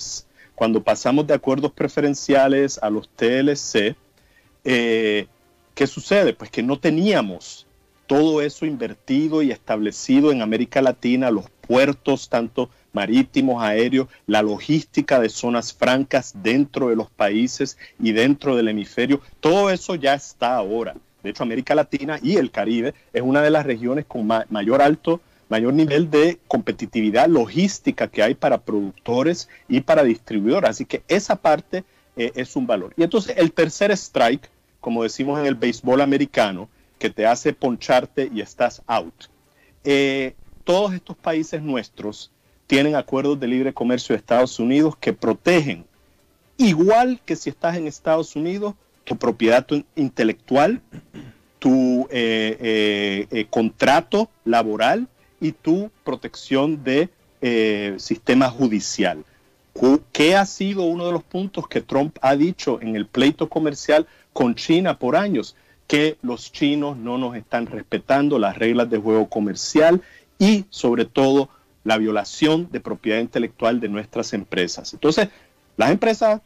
[0.54, 3.96] cuando pasamos de acuerdos preferenciales a los TLC,
[4.64, 5.26] eh,
[5.74, 6.32] ¿qué sucede?
[6.34, 7.66] Pues que no teníamos
[8.08, 15.20] todo eso invertido y establecido en América Latina, los puertos, tanto marítimos, aéreos, la logística
[15.20, 20.56] de zonas francas dentro de los países y dentro del hemisferio, todo eso ya está
[20.56, 20.96] ahora.
[21.22, 25.20] De hecho, América Latina y el Caribe es una de las regiones con mayor alto
[25.48, 30.70] mayor nivel de competitividad logística que hay para productores y para distribuidores.
[30.70, 31.84] Así que esa parte
[32.16, 32.92] eh, es un valor.
[32.96, 34.48] Y entonces el tercer strike,
[34.80, 36.68] como decimos en el béisbol americano,
[36.98, 39.14] que te hace poncharte y estás out.
[39.84, 40.34] Eh,
[40.64, 42.30] todos estos países nuestros
[42.66, 45.86] tienen acuerdos de libre comercio de Estados Unidos que protegen,
[46.56, 50.82] igual que si estás en Estados Unidos, tu propiedad intelectual,
[51.58, 55.08] tu eh, contrato laboral
[55.40, 57.08] y tu protección de
[57.40, 59.24] eh, sistema judicial.
[60.10, 64.08] ¿Qué ha sido uno de los puntos que Trump ha dicho en el pleito comercial
[64.32, 65.54] con China por años?
[65.88, 70.00] Que los chinos no nos están respetando las reglas de juego comercial
[70.38, 71.48] y sobre todo
[71.82, 74.92] la violación de propiedad intelectual de nuestras empresas.
[74.92, 75.28] Entonces,
[75.76, 76.40] las empresas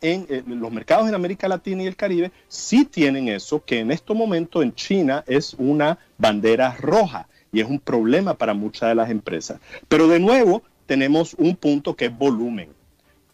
[0.00, 3.90] en, en, los mercados en América Latina y el Caribe sí tienen eso, que en
[3.90, 8.94] este momento en China es una bandera roja y es un problema para muchas de
[8.94, 9.60] las empresas.
[9.88, 12.68] Pero de nuevo, tenemos un punto que es volumen.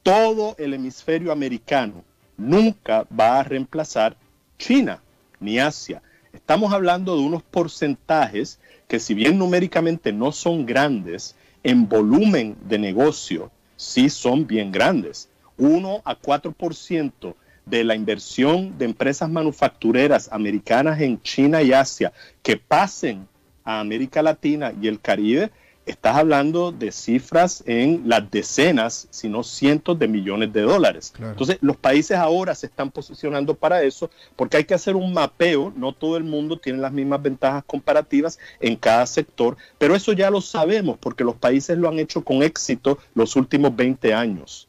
[0.03, 2.05] Todo el hemisferio americano
[2.37, 4.17] nunca va a reemplazar
[4.59, 5.01] China
[5.41, 6.03] ni Asia.
[6.33, 12.79] Estamos hablando de unos porcentajes que si bien numéricamente no son grandes, en volumen de
[12.79, 15.29] negocio sí son bien grandes.
[15.57, 17.35] 1 a 4%
[17.67, 23.29] de la inversión de empresas manufactureras americanas en China y Asia que pasen
[23.65, 25.51] a América Latina y el Caribe,
[25.91, 31.13] estás hablando de cifras en las decenas, si no cientos de millones de dólares.
[31.19, 35.73] Entonces, los países ahora se están posicionando para eso porque hay que hacer un mapeo,
[35.77, 40.31] no todo el mundo tiene las mismas ventajas comparativas en cada sector, pero eso ya
[40.31, 44.69] lo sabemos porque los países lo han hecho con éxito los últimos 20 años.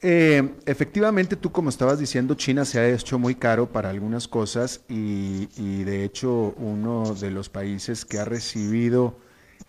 [0.00, 4.82] Eh, efectivamente, tú como estabas diciendo, China se ha hecho muy caro para algunas cosas
[4.88, 5.46] y,
[5.82, 9.16] de hecho uno de los países que ha recibido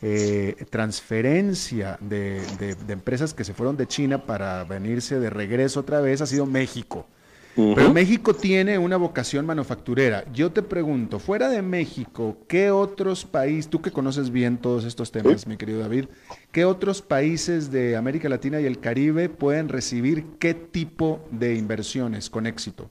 [0.02, 2.42] eh, transferencia de,
[2.88, 7.06] empresas que se fueron de China para venirse de regreso otra vez ha sido México.
[7.56, 10.24] Pero México tiene una vocación manufacturera.
[10.32, 15.12] Yo te pregunto, fuera de México, ¿qué otros países, tú que conoces bien todos estos
[15.12, 16.06] temas, mi querido David,
[16.54, 22.30] qué otros países de América Latina y el Caribe pueden recibir qué tipo de inversiones
[22.30, 22.90] con éxito?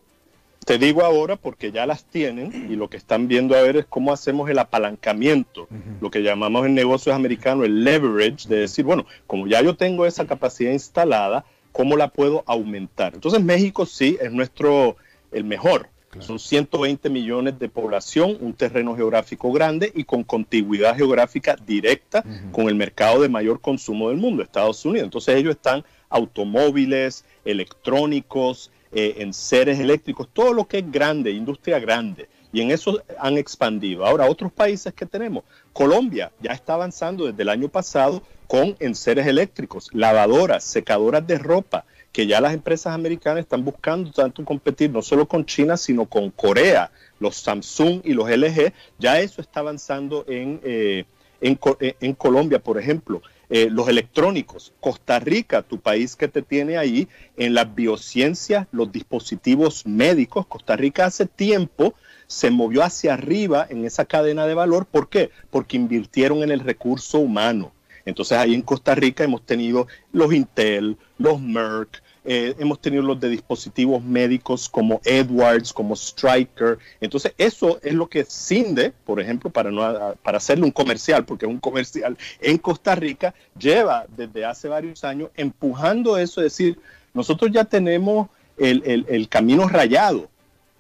[0.69, 3.87] Te digo ahora porque ya las tienen y lo que están viendo a ver es
[3.87, 5.67] cómo hacemos el apalancamiento,
[6.03, 10.05] lo que llamamos en negocios americanos el leverage, de decir, bueno, como ya yo tengo
[10.05, 13.15] esa capacidad instalada, ¿cómo la puedo aumentar?
[13.15, 14.99] Entonces México sí es nuestro,
[15.33, 15.89] el mejor.
[16.19, 22.69] Son 120 millones de población, un terreno geográfico grande y con contigüidad geográfica directa con
[22.69, 25.07] el mercado de mayor consumo del mundo, Estados Unidos.
[25.07, 31.79] Entonces ellos están automóviles, electrónicos, eh, en seres eléctricos, todo lo que es grande, industria
[31.79, 32.29] grande.
[32.53, 34.07] Y en eso han expandido.
[34.07, 39.27] Ahora, otros países que tenemos, Colombia ya está avanzando desde el año pasado con enseres
[39.27, 45.03] eléctricos, lavadoras, secadoras de ropa, que ya las empresas americanas están buscando tanto competir no
[45.03, 46.91] solo con China, sino con Corea,
[47.21, 51.05] los Samsung y los LG, ya eso está avanzando en, eh,
[51.41, 53.23] en, Colombia, por ejemplo.
[53.51, 58.93] Eh, los electrónicos, Costa Rica, tu país que te tiene ahí, en las biociencias, los
[58.93, 61.95] dispositivos médicos, Costa Rica hace tiempo
[62.27, 64.87] se movió hacia arriba en esa cadena de valor.
[64.87, 65.31] ¿Por qué?
[65.51, 67.73] Porque invirtieron en el recurso humano.
[68.05, 73.19] Entonces ahí en Costa Rica hemos tenido los Intel, los Merck, eh, hemos tenido los
[73.21, 76.79] de dispositivos médicos como Edwards, como Striker.
[77.01, 81.47] Entonces, eso es lo que Cinde, por ejemplo, para, no, para hacerle un comercial, porque
[81.47, 86.79] es un comercial en Costa Rica, lleva desde hace varios años empujando eso, es decir,
[87.15, 90.29] nosotros ya tenemos el, el camino rayado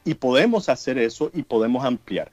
[0.04, 2.30] y podemos hacer eso y podemos ampliar.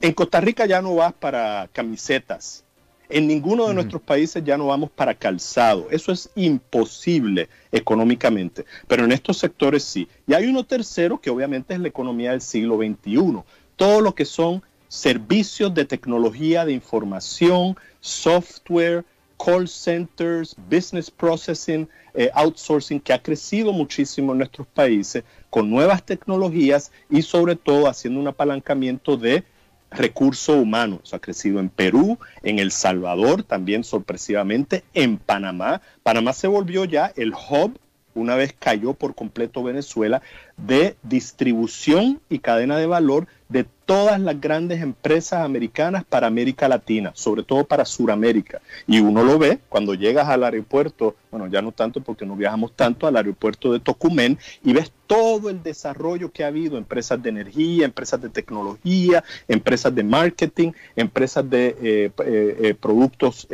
[0.00, 2.64] En Costa Rica ya no vas para camisetas,
[3.08, 5.88] en ninguno de nuestros países ya no vamos para calzado.
[5.90, 10.08] Eso es imposible económicamente, pero en estos sectores sí.
[10.26, 13.42] Y hay uno tercero que obviamente es la economía del siglo XXI.
[13.76, 19.04] Todo lo que son servicios de tecnología de información, software,
[19.38, 26.02] call centers, business processing, eh, outsourcing, que ha crecido muchísimo en nuestros países con nuevas
[26.04, 29.44] tecnologías y sobre todo haciendo un apalancamiento de
[29.90, 31.00] recurso humano.
[31.04, 35.80] Eso ha crecido en Perú, en El Salvador, también sorpresivamente, en Panamá.
[36.02, 37.78] Panamá se volvió ya el hub
[38.16, 40.22] una vez cayó por completo Venezuela,
[40.56, 47.12] de distribución y cadena de valor de todas las grandes empresas americanas para América Latina,
[47.14, 48.60] sobre todo para Sudamérica.
[48.86, 52.72] Y uno lo ve cuando llegas al aeropuerto, bueno, ya no tanto porque no viajamos
[52.74, 57.28] tanto, al aeropuerto de Tocumen y ves todo el desarrollo que ha habido, empresas de
[57.28, 63.46] energía, empresas de tecnología, empresas de marketing, empresas de eh, eh, eh, productos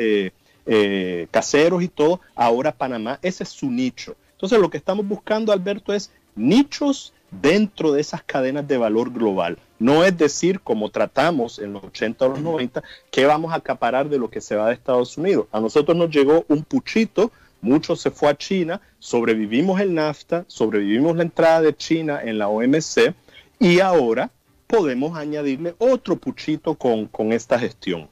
[1.30, 2.20] caseros y todo.
[2.34, 4.16] Ahora Panamá, ese es su nicho.
[4.32, 9.58] Entonces lo que estamos buscando, Alberto, es nichos dentro de esas cadenas de valor global.
[9.78, 14.08] No es decir, como tratamos en los 80 o los 90, que vamos a acaparar
[14.08, 15.46] de lo que se va de Estados Unidos.
[15.50, 21.16] A nosotros nos llegó un puchito, mucho se fue a China, sobrevivimos el NAFTA, sobrevivimos
[21.16, 23.14] la entrada de China en la OMC
[23.58, 24.30] y ahora
[24.66, 28.08] podemos añadirle otro puchito con, con esta gestión.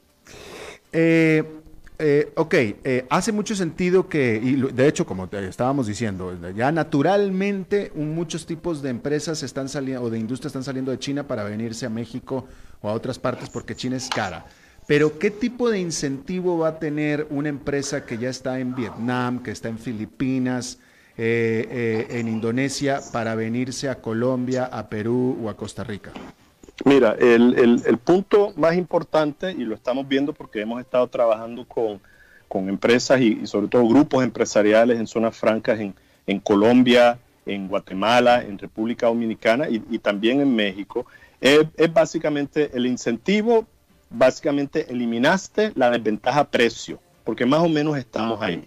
[0.93, 1.45] Eh,
[2.01, 7.93] eh, ok, eh, hace mucho sentido que, y de hecho, como estábamos diciendo, ya naturalmente
[7.95, 11.85] muchos tipos de empresas están saliendo, o de industria están saliendo de China para venirse
[11.85, 12.47] a México
[12.81, 14.47] o a otras partes porque China es cara.
[14.87, 19.43] Pero ¿qué tipo de incentivo va a tener una empresa que ya está en Vietnam,
[19.43, 20.79] que está en Filipinas,
[21.19, 26.13] eh, en Indonesia, para venirse a Colombia, a Perú o a Costa Rica?
[26.85, 32.01] Mira, el, el, punto más importante, y lo estamos viendo porque hemos estado trabajando con,
[32.69, 35.95] empresas y, sobre todo grupos empresariales en zonas francas en,
[36.27, 41.07] en Colombia, en Guatemala, en República Dominicana y, también en México,
[41.41, 43.67] es, básicamente el incentivo,
[44.09, 48.67] básicamente eliminaste la desventaja precio, porque más o menos estamos ahí.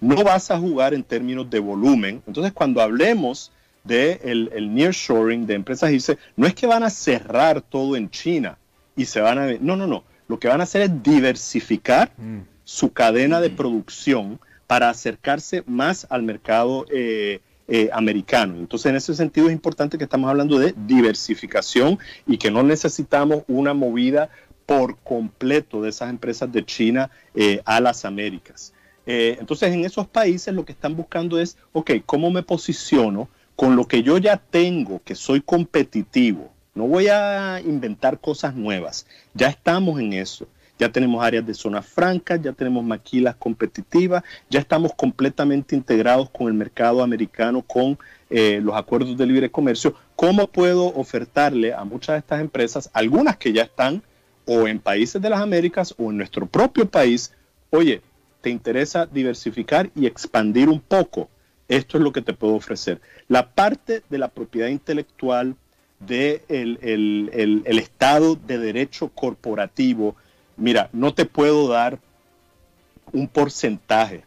[0.00, 2.22] No vas a jugar en términos de volumen.
[2.26, 3.50] Entonces, cuando hablemos
[3.84, 8.10] de el, el nearshoring de empresas dice, no es que van a cerrar todo en
[8.10, 8.58] China
[8.96, 9.52] y se van a...
[9.60, 10.04] No, no, no.
[10.26, 12.40] Lo que van a hacer es diversificar mm.
[12.64, 13.56] su cadena de mm.
[13.56, 18.56] producción para acercarse más al mercado eh, eh, americano.
[18.56, 23.44] Entonces, en ese sentido es importante que estamos hablando de diversificación y que no necesitamos
[23.46, 24.30] una movida
[24.64, 28.72] por completo de esas empresas de China eh, a las Américas.
[29.06, 33.28] entonces, en esos países lo que están buscando es, ok, ¿cómo me posiciono?
[33.56, 39.06] Con lo que yo ya tengo, que soy competitivo, no voy a inventar cosas nuevas,
[39.32, 40.48] ya estamos en eso.
[40.76, 46.48] Ya tenemos áreas de zonas francas, ya tenemos maquilas competitivas, ya estamos completamente integrados con
[46.48, 47.96] el mercado americano, con
[48.28, 49.94] eh, los acuerdos de libre comercio.
[50.16, 54.02] ¿Cómo puedo ofertarle a muchas de estas empresas, algunas que ya están
[54.46, 57.32] o en países de las Américas o en nuestro propio país,
[57.70, 58.02] oye,
[58.40, 61.28] ¿te interesa diversificar y expandir un poco?
[61.68, 63.00] Esto es lo que te puedo ofrecer.
[63.28, 65.56] La parte de la propiedad intelectual,
[65.98, 70.16] del de el, Estado de Derecho Corporativo,
[70.56, 71.98] mira, no te puedo dar
[73.12, 74.24] un porcentaje,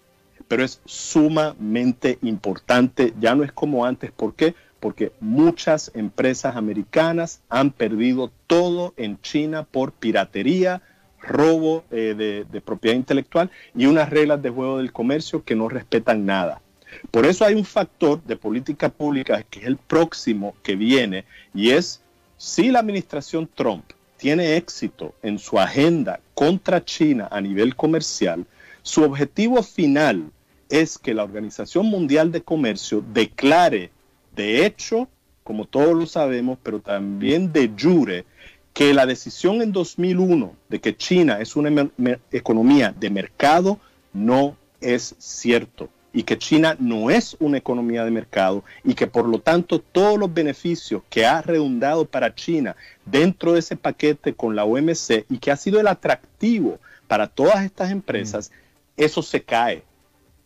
[0.48, 3.14] pero es sumamente importante.
[3.20, 4.12] Ya no es como antes.
[4.12, 4.56] ¿Por qué?
[4.80, 10.82] Porque muchas empresas americanas han perdido todo en China por piratería,
[11.22, 16.26] robo eh, de propiedad intelectual y unas reglas de juego del comercio que no respetan
[16.26, 16.62] nada.
[17.12, 21.72] Por eso hay un factor de política pública que es el próximo que viene y
[21.72, 22.02] es
[22.38, 23.84] si la administración Trump
[24.18, 28.46] tiene éxito en su agenda contra China a nivel comercial,
[28.82, 30.32] su objetivo final
[30.70, 33.92] es que la Organización Mundial de Comercio declare
[34.36, 35.08] de hecho,
[35.44, 38.26] como todos lo sabemos, pero también de jure,
[38.74, 41.90] que la decisión en 2001 de que China es una
[42.32, 43.80] economía de mercado
[44.14, 49.28] no es cierto y que China no es una economía de mercado y que por
[49.28, 54.56] lo tanto todos los beneficios que ha redundado para China dentro de ese paquete con
[54.56, 59.04] la OMC y que ha sido el atractivo para todas estas empresas, mm.
[59.04, 59.84] eso se cae.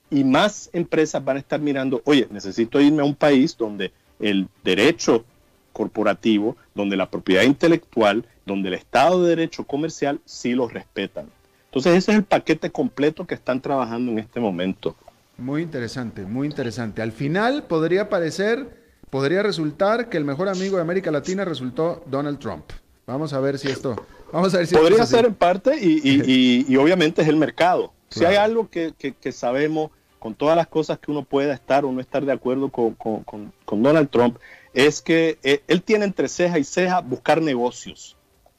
[0.09, 4.49] y más empresas van a estar mirando, oye, necesito irme a un país donde el
[4.65, 5.23] derecho
[5.71, 11.27] corporativo, donde la propiedad intelectual, donde el Estado de Derecho comercial sí los respetan.
[11.67, 14.97] Entonces ese es el paquete completo que están trabajando en este momento.
[15.41, 17.01] Muy interesante, muy interesante.
[17.01, 18.77] Al final podría parecer,
[19.09, 22.65] podría resultar que el mejor amigo de América Latina resultó Donald Trump.
[23.07, 23.95] Vamos a ver si esto,
[24.31, 27.91] vamos a ver si podría ser en parte y, obviamente es el mercado.
[28.09, 28.93] Si hay algo que,
[29.31, 29.89] sabemos
[30.19, 33.83] con todas las cosas que uno pueda estar o no estar de acuerdo con, con
[33.83, 34.37] Donald Trump,
[34.75, 38.15] es que eh, él tiene entre ceja y ceja buscar negocios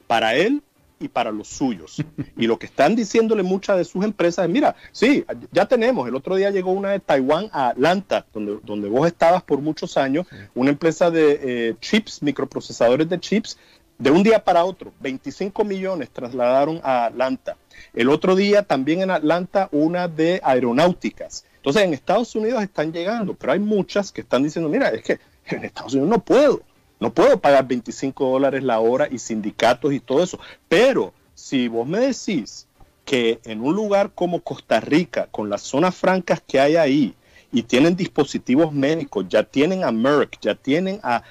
[0.08, 0.64] para él
[1.02, 2.02] y para los suyos.
[2.36, 6.14] Y lo que están diciéndole muchas de sus empresas es, mira, sí, ya tenemos, el
[6.14, 10.26] otro día llegó una de Taiwán a Atlanta, donde, donde vos estabas por muchos años,
[10.54, 13.58] una empresa de eh, chips, microprocesadores de chips,
[13.98, 17.56] de un día para otro, 25 millones trasladaron a Atlanta.
[17.94, 21.44] El otro día también en Atlanta una de aeronáuticas.
[21.56, 25.20] Entonces en Estados Unidos están llegando, pero hay muchas que están diciendo, mira, es que
[25.46, 26.62] en Estados Unidos no puedo,
[27.02, 30.38] no puedo pagar 25 dólares la hora y sindicatos y todo eso.
[30.68, 32.68] Pero si vos me decís
[33.04, 37.16] que en un lugar como Costa Rica, con las zonas francas que hay ahí,
[37.50, 41.24] y tienen dispositivos médicos, ya tienen a Merck, ya tienen a,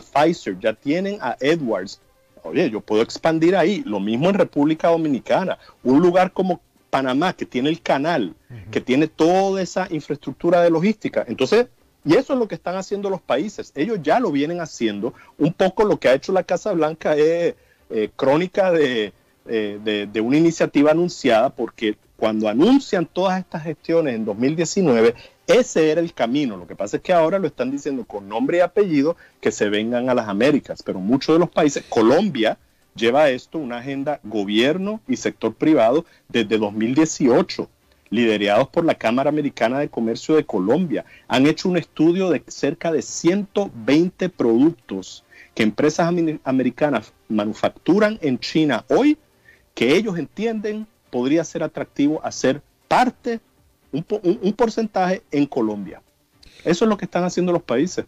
[0.00, 2.00] Pfizer, ya tienen a Edwards,
[2.42, 3.82] oye, yo puedo expandir ahí.
[3.84, 8.34] Lo mismo en República Dominicana, un lugar como Panamá, que tiene el canal,
[8.70, 11.22] que tiene toda esa infraestructura de logística.
[11.28, 11.66] Entonces,
[12.08, 13.70] y eso es lo que están haciendo los países.
[13.74, 15.12] Ellos ya lo vienen haciendo.
[15.36, 17.54] Un poco lo que ha hecho la Casa Blanca es
[17.90, 19.12] eh, crónica eh,
[19.44, 26.00] de, de, una iniciativa anunciada, porque cuando anuncian todas estas gestiones en 2019, ese era
[26.00, 26.56] el camino.
[26.56, 29.68] Lo que pasa es que ahora lo están diciendo con nombre y apellido que se
[29.68, 32.56] vengan a las Américas, pero muchos de los países, Colombia
[32.94, 37.68] lleva esto, una agenda gobierno y sector privado desde 2018
[38.10, 42.92] liderados por la Cámara Americana de Comercio de Colombia, han hecho un estudio de cerca
[42.92, 46.12] de 120 productos que empresas
[46.44, 49.18] americanas manufacturan en China hoy,
[49.74, 53.40] que ellos entienden podría ser atractivo hacer parte,
[53.92, 56.02] un, un porcentaje en Colombia.
[56.64, 58.04] Eso es lo que están haciendo los países.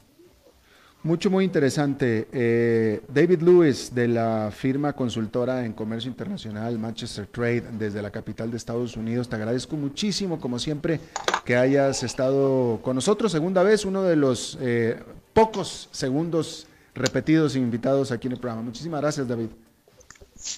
[1.03, 2.29] Mucho, muy interesante.
[2.31, 8.51] Eh, David Lewis, de la firma consultora en comercio internacional Manchester Trade, desde la capital
[8.51, 11.01] de Estados Unidos, te agradezco muchísimo, como siempre,
[11.47, 13.33] que hayas estado con nosotros.
[13.33, 14.99] Segunda vez, uno de los eh,
[15.33, 18.63] pocos segundos repetidos e invitados aquí en el programa.
[18.63, 19.49] Muchísimas gracias, David.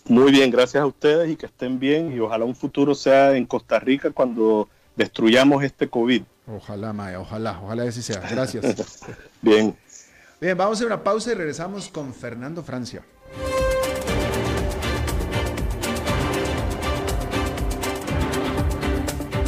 [0.09, 2.12] Muy bien, gracias a ustedes y que estén bien.
[2.12, 6.22] Y ojalá un futuro sea en Costa Rica cuando destruyamos este COVID.
[6.49, 8.20] Ojalá, Maya, ojalá, ojalá así sea.
[8.28, 9.05] Gracias.
[9.40, 9.76] bien.
[10.43, 13.05] Bien, vamos a hacer una pausa y regresamos con Fernando Francia.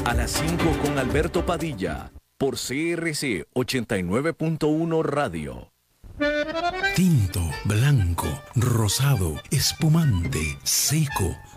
[0.04, 5.72] A las 5 con Alberto Padilla, por CRC 89.1 Radio.
[6.94, 11.36] Tinto, blanco, rosado, espumante, seco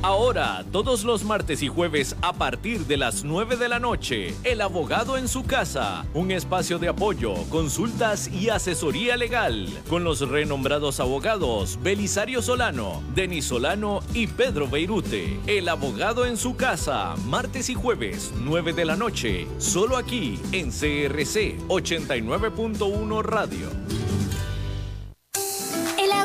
[0.00, 4.60] Ahora, todos los martes y jueves a partir de las 9 de la noche, El
[4.60, 11.00] Abogado en su casa, un espacio de apoyo, consultas y asesoría legal, con los renombrados
[11.00, 15.40] abogados Belisario Solano, Denis Solano y Pedro Beirute.
[15.48, 20.70] El Abogado en su casa, martes y jueves, 9 de la noche, solo aquí en
[20.70, 23.97] CRC 89.1 Radio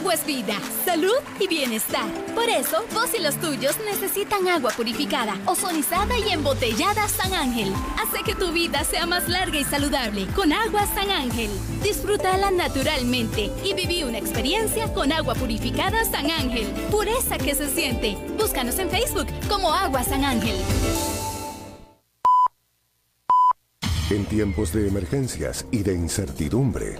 [0.04, 2.12] agua es vida, salud y bienestar.
[2.36, 7.72] Por eso, vos y los tuyos necesitan agua purificada, ozonizada y embotellada San Ángel.
[7.98, 11.50] Hace que tu vida sea más larga y saludable con agua San Ángel.
[11.82, 16.68] Disfrútala naturalmente y viví una experiencia con agua purificada San Ángel.
[16.92, 18.18] Pureza que se siente.
[18.38, 20.58] Búscanos en Facebook como Agua San Ángel.
[24.10, 27.00] En tiempos de emergencias y de incertidumbre,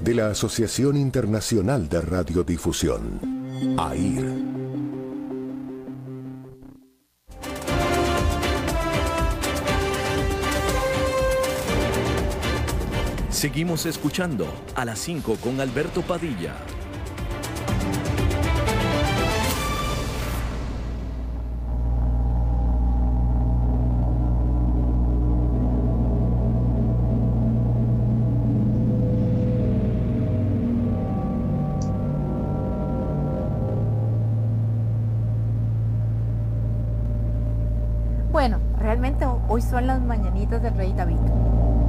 [0.00, 3.20] de la Asociación Internacional de Radiodifusión,
[3.78, 4.56] AIR.
[13.30, 16.54] Seguimos escuchando a las 5 con Alberto Padilla.
[38.36, 41.16] Bueno, realmente hoy son las mañanitas del rey David,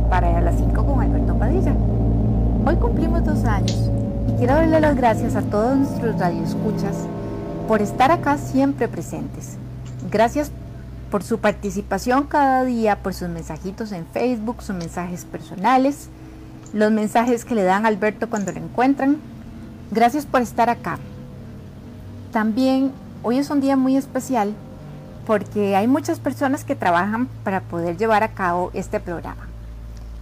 [0.10, 1.74] para a las 5 con Alberto Padilla.
[2.66, 3.91] Hoy cumplimos dos años
[4.30, 6.95] y quiero darle las gracias a todos nuestros radioescuchas
[7.68, 9.58] por estar acá siempre presentes.
[10.10, 10.50] Gracias
[11.12, 16.08] por su participación cada día, por sus mensajitos en Facebook, sus mensajes personales,
[16.72, 19.18] los mensajes que le dan a Alberto cuando lo encuentran.
[19.91, 20.98] Gracias por estar acá.
[22.32, 24.54] También hoy es un día muy especial
[25.28, 29.45] porque hay muchas personas que trabajan para poder llevar a cabo este programa.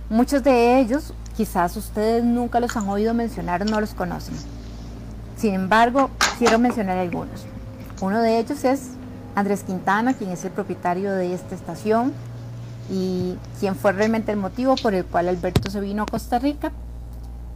[0.09, 4.33] Muchos de ellos quizás ustedes nunca los han oído mencionar o no los conocen.
[5.37, 7.45] Sin embargo, quiero mencionar algunos.
[8.01, 8.89] Uno de ellos es
[9.35, 12.11] Andrés Quintana, quien es el propietario de esta estación
[12.89, 16.71] y quien fue realmente el motivo por el cual Alberto se vino a Costa Rica.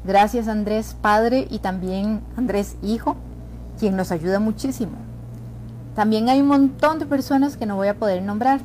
[0.05, 3.15] Gracias Andrés padre y también Andrés hijo,
[3.79, 5.08] quien nos ayuda muchísimo.
[5.99, 8.61] También hay un montón de personas que no voy a poder nombrar.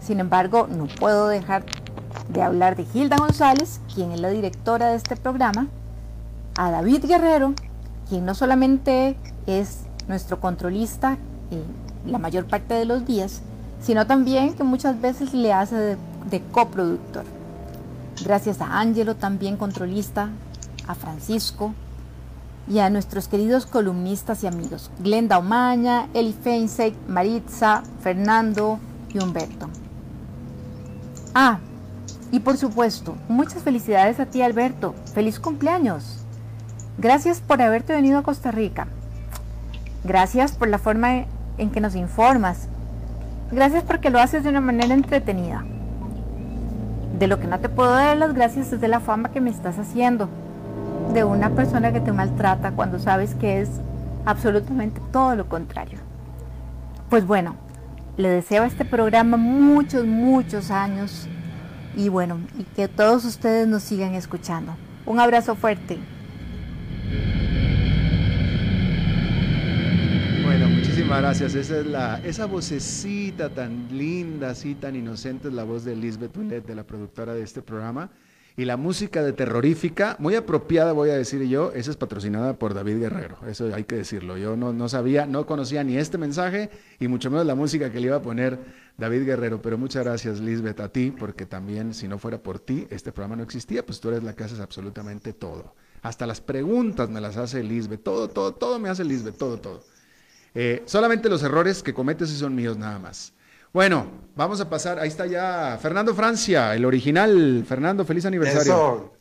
[0.00, 1.62] Sin embargo, no puedo dejar
[2.30, 5.68] de hablar de Gilda González, quien es la directora de este programa,
[6.56, 7.54] a David Guerrero,
[8.08, 9.16] quien no solamente
[9.46, 11.16] es nuestro controlista
[12.04, 13.42] la mayor parte de los días,
[13.80, 15.96] sino también que muchas veces le hace de,
[16.28, 17.22] de coproductor.
[18.24, 20.28] Gracias a Ángelo, también controlista,
[20.88, 21.72] a Francisco,
[22.68, 28.78] y a nuestros queridos columnistas y amigos, Glenda Omaña, Eli Feinsek, Maritza, Fernando
[29.12, 29.68] y Humberto.
[31.34, 31.58] Ah,
[32.30, 36.18] y por supuesto, muchas felicidades a ti Alberto, feliz cumpleaños.
[36.98, 38.86] Gracias por haberte venido a Costa Rica.
[40.04, 41.24] Gracias por la forma
[41.58, 42.68] en que nos informas.
[43.50, 45.64] Gracias porque lo haces de una manera entretenida.
[47.18, 49.50] De lo que no te puedo dar las gracias es de la fama que me
[49.50, 50.28] estás haciendo
[51.12, 53.68] de una persona que te maltrata cuando sabes que es
[54.24, 55.98] absolutamente todo lo contrario.
[57.10, 57.56] Pues bueno,
[58.16, 61.28] le deseo a este programa muchos, muchos años
[61.96, 64.74] y bueno, y que todos ustedes nos sigan escuchando.
[65.04, 65.98] Un abrazo fuerte.
[70.42, 71.54] Bueno, muchísimas gracias.
[71.54, 76.36] Esa es la, esa vocecita tan linda, así tan inocente, es la voz de Lisbeth
[76.36, 78.10] Ouellet, de la productora de este programa.
[78.56, 82.74] Y la música de terrorífica, muy apropiada voy a decir yo, esa es patrocinada por
[82.74, 84.36] David Guerrero, eso hay que decirlo.
[84.36, 86.68] Yo no, no sabía, no conocía ni este mensaje
[87.00, 88.58] y mucho menos la música que le iba a poner
[88.98, 89.62] David Guerrero.
[89.62, 93.36] Pero muchas gracias Lisbeth a ti, porque también si no fuera por ti, este programa
[93.36, 95.74] no existía, pues tú eres la que haces absolutamente todo.
[96.02, 99.82] Hasta las preguntas me las hace Lisbeth, todo, todo, todo me hace Lisbeth, todo, todo.
[100.54, 103.32] Eh, solamente los errores que cometes son míos nada más.
[103.72, 104.06] Bueno,
[104.36, 104.98] vamos a pasar.
[104.98, 107.64] Ahí está ya Fernando Francia, el original.
[107.66, 108.60] Fernando, feliz aniversario.
[108.60, 109.12] Eso.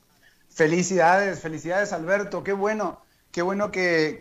[0.49, 2.43] Felicidades, felicidades Alberto.
[2.43, 2.99] Qué bueno,
[3.31, 4.17] qué bueno que,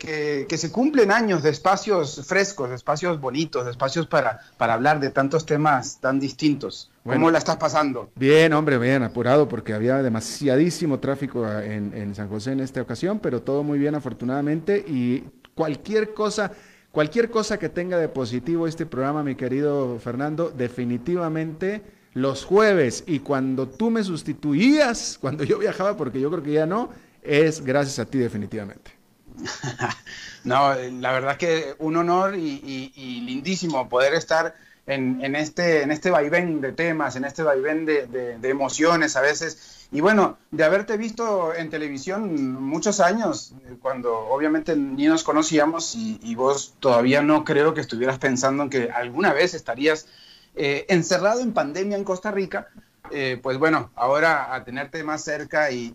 [0.47, 5.01] que, se cumplen años de espacios frescos, de espacios bonitos, de espacios para, para hablar
[5.01, 6.89] de tantos temas tan distintos.
[7.03, 8.09] ¿Cómo la estás pasando?
[8.15, 13.19] Bien, hombre, bien, apurado porque había demasiadísimo tráfico en, en San José en esta ocasión,
[13.19, 15.25] pero todo muy bien afortunadamente y
[15.55, 16.53] cualquier cosa
[16.91, 21.81] Cualquier cosa que tenga de positivo este programa, mi querido Fernando, definitivamente
[22.13, 26.65] los jueves y cuando tú me sustituías, cuando yo viajaba, porque yo creo que ya
[26.65, 26.89] no,
[27.21, 28.91] es gracias a ti definitivamente.
[30.43, 34.53] no, la verdad que un honor y, lindísimo poder estar
[34.93, 39.99] en, este, en este vaivén de temas, en este vaivén de emociones a veces y
[39.99, 46.75] bueno, de haberte visto en televisión muchos años, cuando obviamente ni nos conocíamos y, vos
[46.79, 50.07] todavía no creo que estuvieras pensando en que alguna vez estarías
[50.55, 52.69] eh, encerrado en pandemia en Costa Rica,
[53.11, 55.93] eh, pues bueno, ahora a tenerte más cerca y,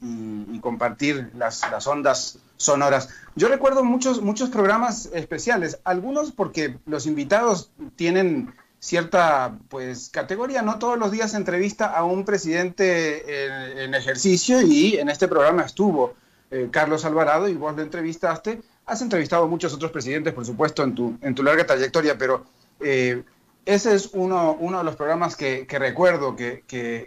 [0.61, 3.09] compartir las, las, ondas sonoras.
[3.35, 10.63] Yo recuerdo muchos, muchos programas especiales, algunos porque los invitados tienen cierta pues categoría.
[10.63, 16.15] No todos los días entrevista a un presidente en, ejercicio y en este programa estuvo
[16.51, 20.83] eh, Carlos Alvarado y vos lo entrevistaste has entrevistado a muchos otros presidentes, por supuesto,
[20.85, 22.45] en tu, en tu larga trayectoria, pero
[22.81, 23.23] eh,
[23.65, 26.63] ese es uno, uno de los programas que, recuerdo que,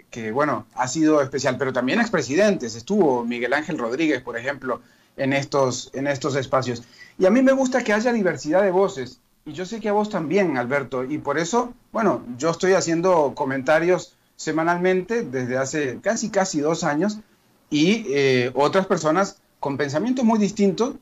[0.10, 4.82] que, bueno, ha sido especial, pero también expresidentes, estuvo Miguel Ángel Rodríguez, por ejemplo,
[5.16, 6.84] en estos, en estos espacios.
[7.18, 9.94] Y a mí me gusta que haya diversidad de voces, y yo sé que a
[9.94, 16.30] vos también, Alberto, y por eso, bueno, yo estoy haciendo comentarios semanalmente desde hace casi,
[16.30, 17.20] casi dos años,
[17.72, 20.96] y eh, otras personas con pensamientos muy distintos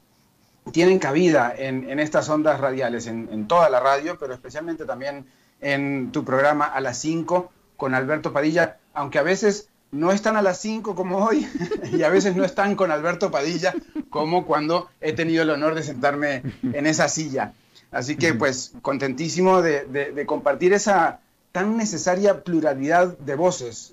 [0.72, 5.26] tienen cabida en, estas ondas radiales, en, toda la radio, pero especialmente también
[5.60, 10.42] en tu programa a las 5 con Alberto Padilla, aunque a veces no están a
[10.42, 11.48] las 5 como hoy
[11.94, 13.74] y a veces no están con Alberto Padilla
[14.10, 17.54] como cuando he tenido el honor de sentarme en esa silla.
[17.92, 21.22] Así que pues contentísimo de compartir esa,
[21.58, 23.92] tan necesaria pluralidad de voces,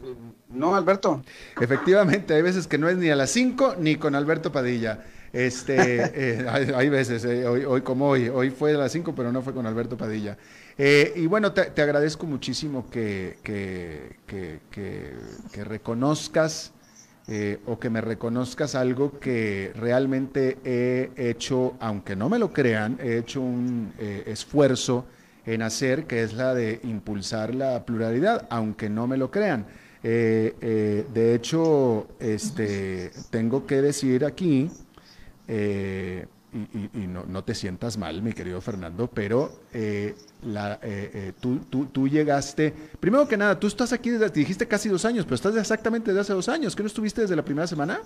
[0.51, 1.23] ¿no, Alberto?
[1.59, 5.03] Efectivamente, hay veces que no es ni a las 5 ni con Alberto Padilla.
[5.33, 5.75] Este,
[6.43, 9.55] eh, hay, veces, eh, hoy, como hoy, hoy fue a las 5, pero no fue
[9.55, 10.37] con Alberto Padilla.
[10.77, 14.19] Eh, y bueno, te, agradezco muchísimo que, que,
[14.71, 16.74] que, reconozcas
[17.67, 23.19] o que me reconozcas algo que realmente he hecho, aunque no me lo crean, he
[23.19, 25.07] hecho un esfuerzo
[25.47, 29.67] en hacer, que es la de impulsar la pluralidad, aunque no me lo crean.
[30.03, 34.71] Eh, eh, de hecho, este, tengo que decir aquí,
[36.55, 39.61] eh, y, no, te sientas mal, mi querido Fernando, pero
[40.43, 40.81] la,
[41.41, 45.35] tú, tú, llegaste, primero que nada, tú estás aquí desde, dijiste casi dos años, pero
[45.35, 48.01] estás exactamente desde hace dos años, ¿que no estuviste desde la primera semana?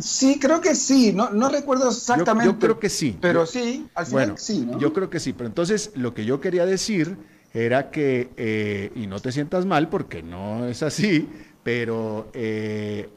[0.00, 2.52] Sí, creo que sí, no, no recuerdo exactamente.
[2.52, 3.16] Yo, creo que sí.
[3.20, 6.40] Pero sí, al final bueno, sí, Yo creo que sí, pero entonces lo que yo
[6.40, 7.16] quería decir
[7.52, 11.28] era que, eh, y no te sientas mal porque no es así,
[11.62, 13.10] pero eh,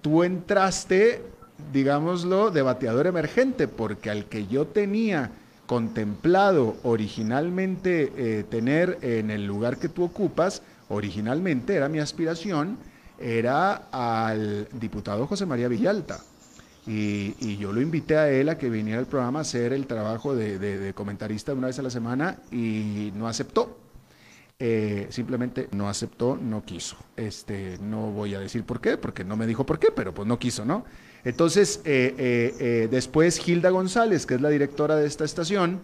[0.00, 1.22] tú entraste,
[1.72, 5.30] digámoslo, de bateador emergente, porque al que yo tenía
[5.66, 12.78] contemplado originalmente eh, tener en el lugar que tú ocupas, originalmente era mi aspiración,
[13.18, 16.20] era al diputado José María Villalta.
[16.86, 20.34] Y, yo lo invité a él a que viniera al programa a hacer el trabajo
[20.34, 23.78] de, comentarista una vez a la semana y no aceptó.
[24.58, 26.96] Eh, simplemente no aceptó, no quiso.
[27.16, 30.26] Este, no voy a decir por qué, porque no me dijo por qué, pero pues
[30.26, 30.84] no quiso, ¿no?
[31.24, 32.14] Entonces, eh,
[32.58, 35.80] eh, después Gilda González, que es la directora de esta estación,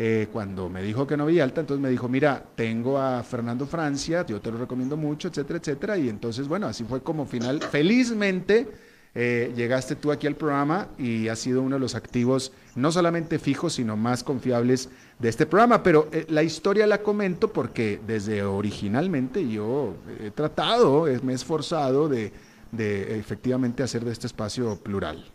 [0.00, 3.66] eh, cuando me dijo que no había alta, entonces me dijo, mira, tengo a Fernando
[3.66, 5.98] Francia, yo te lo recomiendo mucho, etcétera, etcétera.
[5.98, 8.68] Y entonces, bueno, así fue como final, felizmente
[9.16, 13.40] eh, llegaste tú aquí al programa y has sido uno de los activos, no solamente
[13.40, 15.82] fijos, sino más confiables de este programa.
[15.82, 22.08] Pero eh, la historia la comento porque desde originalmente yo he tratado, me he esforzado
[22.08, 22.32] de,
[22.72, 25.30] de efectivamente hacer de este espacio plural.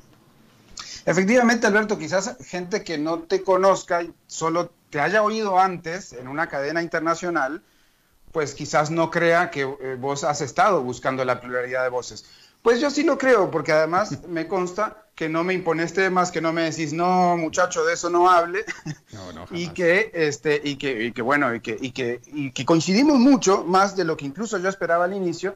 [1.05, 6.47] Efectivamente, Alberto, quizás gente que no te conozca, solo te haya oído antes en una
[6.47, 7.61] cadena internacional,
[8.31, 12.25] pues quizás no crea que eh, vos has estado buscando la pluralidad de voces.
[12.61, 16.41] Pues yo sí lo creo, porque además me consta que no me impones temas, que
[16.41, 18.65] no me decís, no, muchacho, de eso no hable,
[19.51, 23.19] y, que, este, y, que, y que, bueno, y que, y, que, y que coincidimos
[23.19, 25.55] mucho, más de lo que incluso yo esperaba al inicio,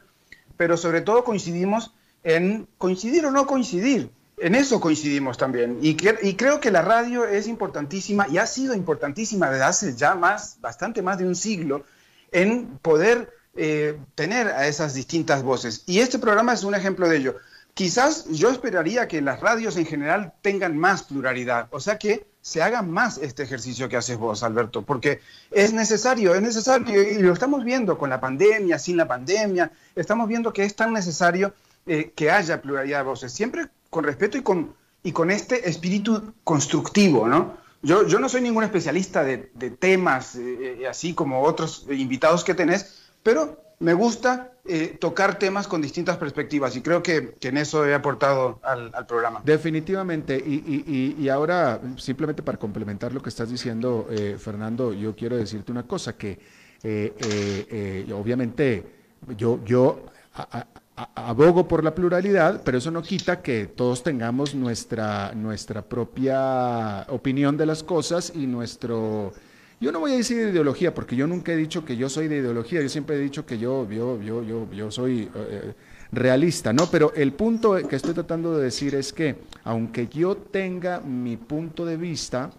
[0.58, 4.10] pero sobre todo coincidimos en coincidir o no coincidir.
[4.36, 5.78] En eso coincidimos también.
[5.80, 10.60] Y, creo que la radio es importantísima y ha sido importantísima desde hace ya más,
[10.60, 11.84] bastante más de un siglo,
[12.30, 15.82] en poder eh, tener a esas distintas voces.
[15.86, 17.36] Y este programa es un ejemplo de ello.
[17.74, 22.62] Quizás yo esperaría que las radios en general tengan más pluralidad, o sea que se
[22.62, 25.20] haga más este ejercicio que haces vos, Alberto, porque
[25.50, 30.26] es necesario, es necesario, y lo estamos viendo con la pandemia, sin la pandemia, estamos
[30.28, 31.52] viendo que es tan necesario
[31.84, 33.32] eh, que haya pluralidad de voces.
[33.32, 37.58] Siempre con respeto y con, y con este espíritu constructivo, ¿no?
[37.82, 39.36] Yo, yo no soy ningún especialista de,
[39.78, 45.66] temas, eh, eh, así como otros invitados que tenés, pero me gusta eh, tocar temas
[45.66, 49.40] con distintas perspectivas y creo que, en eso he aportado al, programa.
[49.44, 54.08] Definitivamente, y, y, ahora simplemente para complementar lo que estás diciendo,
[54.38, 56.38] Fernando, yo quiero decirte una cosa, que
[58.12, 58.84] obviamente
[59.36, 60.04] yo, yo
[61.14, 67.56] abogo por la pluralidad, pero eso no quita que todos tengamos nuestra, nuestra propia opinión
[67.56, 69.32] de las cosas y nuestro...
[69.80, 72.38] Yo no voy a decir ideología, porque yo nunca he dicho que yo soy de
[72.38, 75.72] ideología, yo siempre he dicho que yo, yo, yo, yo, yo soy eh,
[76.10, 76.90] realista, ¿no?
[76.90, 81.86] Pero el punto que estoy tratando de decir es que, aunque yo tenga mi punto
[81.86, 82.50] de vista,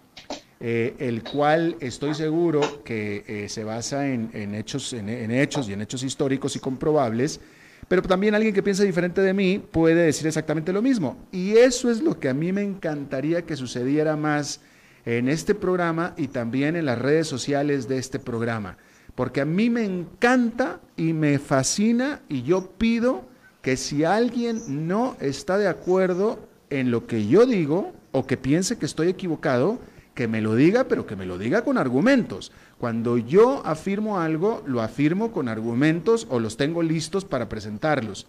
[0.60, 5.82] eh, el cual estoy seguro que eh, se basa en, hechos, en hechos y en
[5.82, 7.38] hechos históricos y comprobables,
[7.86, 11.18] pero también alguien que piensa diferente de mí puede decir exactamente lo mismo.
[11.32, 14.60] Y eso es lo que a mí me encantaría que sucediera más
[15.04, 18.76] en este programa y también en las redes sociales de este programa.
[19.14, 23.24] Porque a mí me encanta y me fascina y yo pido
[23.62, 28.78] que si alguien no está de acuerdo en lo que yo digo o que piense
[28.78, 29.78] que estoy equivocado,
[30.14, 32.52] que me lo diga, pero que me lo diga con argumentos.
[32.78, 38.26] Cuando yo afirmo algo, lo afirmo con argumentos o los tengo listos para presentarlos.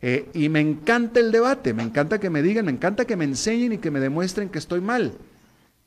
[0.00, 3.24] Eh, y me encanta el debate, me encanta que me digan, me encanta que me
[3.24, 5.12] enseñen y que me demuestren que estoy mal.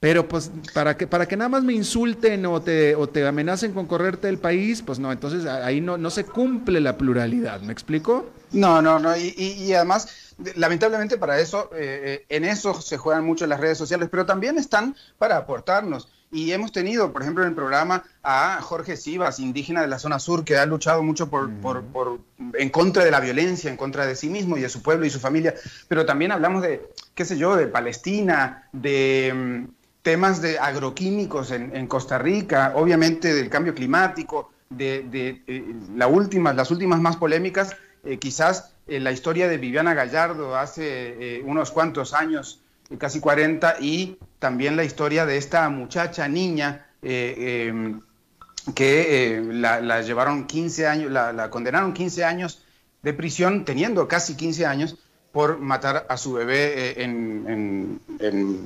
[0.02, 3.72] Pero pues para que, para que nada más me insulten o te, o te amenacen
[3.72, 7.72] con correrte del país, pues no, entonces ahí no, no se cumple la pluralidad, ¿me
[7.72, 8.26] explico?
[8.52, 13.46] No, no, no, y, y, además, lamentablemente para eso, eh, en eso se juegan mucho
[13.46, 16.08] las redes sociales, pero también están para aportarnos.
[16.32, 20.18] Y hemos tenido, por ejemplo, en el programa a Jorge Sivas, indígena de la zona
[20.18, 22.22] sur, que ha luchado mucho por, por, por,
[22.56, 25.12] en contra de la violencia, en contra de sí mismo y de su pueblo y
[25.12, 25.54] su familia.
[25.88, 31.88] Pero también hablamos de, qué sé yo, de Palestina, de mm, temas de agroquímicos en,
[31.88, 38.18] Costa Rica, obviamente del cambio climático, de, eh, la última, las últimas más polémicas, eh,
[38.18, 42.62] quizás eh, la historia de Viviana Gallardo hace unos cuantos años,
[42.98, 48.02] casi 40, y también la historia de esta muchacha, niña, em,
[48.76, 52.64] que la, llevaron 15 años, la, la condenaron 15 años
[53.04, 54.98] de prisión, teniendo casi 15 años,
[55.32, 58.02] por matar a su bebé eh, en,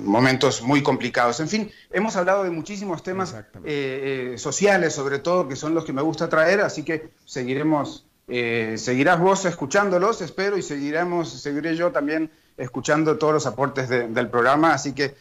[0.04, 1.40] momentos muy complicados.
[1.40, 5.86] En fin, hemos hablado de muchísimos temas eh, eh, sociales, sobre todo, que son los
[5.86, 11.92] que me gusta traer, así que seguiremos, seguirás vos escuchándolos, espero, y seguiremos, seguiré yo
[11.92, 15.16] también escuchando todos los aportes del programa, así que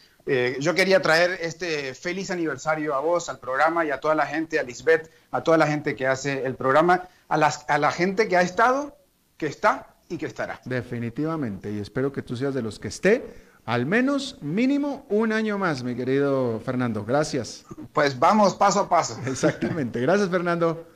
[0.58, 4.58] yo quería traer este feliz aniversario a vos, al programa y a toda la gente,
[4.58, 8.26] a Lisbeth, a toda la gente que hace el programa, a, las, a la gente
[8.28, 8.96] que ha estado,
[9.36, 10.60] que está y que estará.
[10.64, 13.24] Definitivamente, y espero que tú seas de los que esté,
[13.64, 17.04] al menos mínimo un año más, mi querido Fernando.
[17.04, 17.64] Gracias.
[17.92, 19.18] Pues vamos paso a paso.
[19.26, 20.00] Exactamente.
[20.00, 20.86] Gracias, Fernando.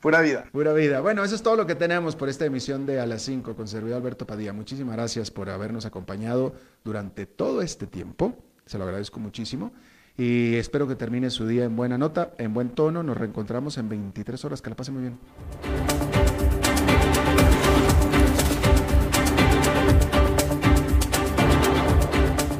[0.00, 0.44] Pura vida.
[0.52, 1.00] Pura vida.
[1.00, 3.66] Bueno, eso es todo lo que tenemos por esta emisión de A las 5 con
[3.66, 4.52] servidor Alberto Padilla.
[4.52, 6.54] Muchísimas gracias por habernos acompañado
[6.84, 8.36] durante todo este tiempo.
[8.66, 9.72] Se lo agradezco muchísimo.
[10.16, 13.02] Y espero que termine su día en buena nota, en buen tono.
[13.02, 14.62] Nos reencontramos en 23 horas.
[14.62, 16.03] Que la pase muy bien.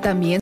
[0.00, 0.40] también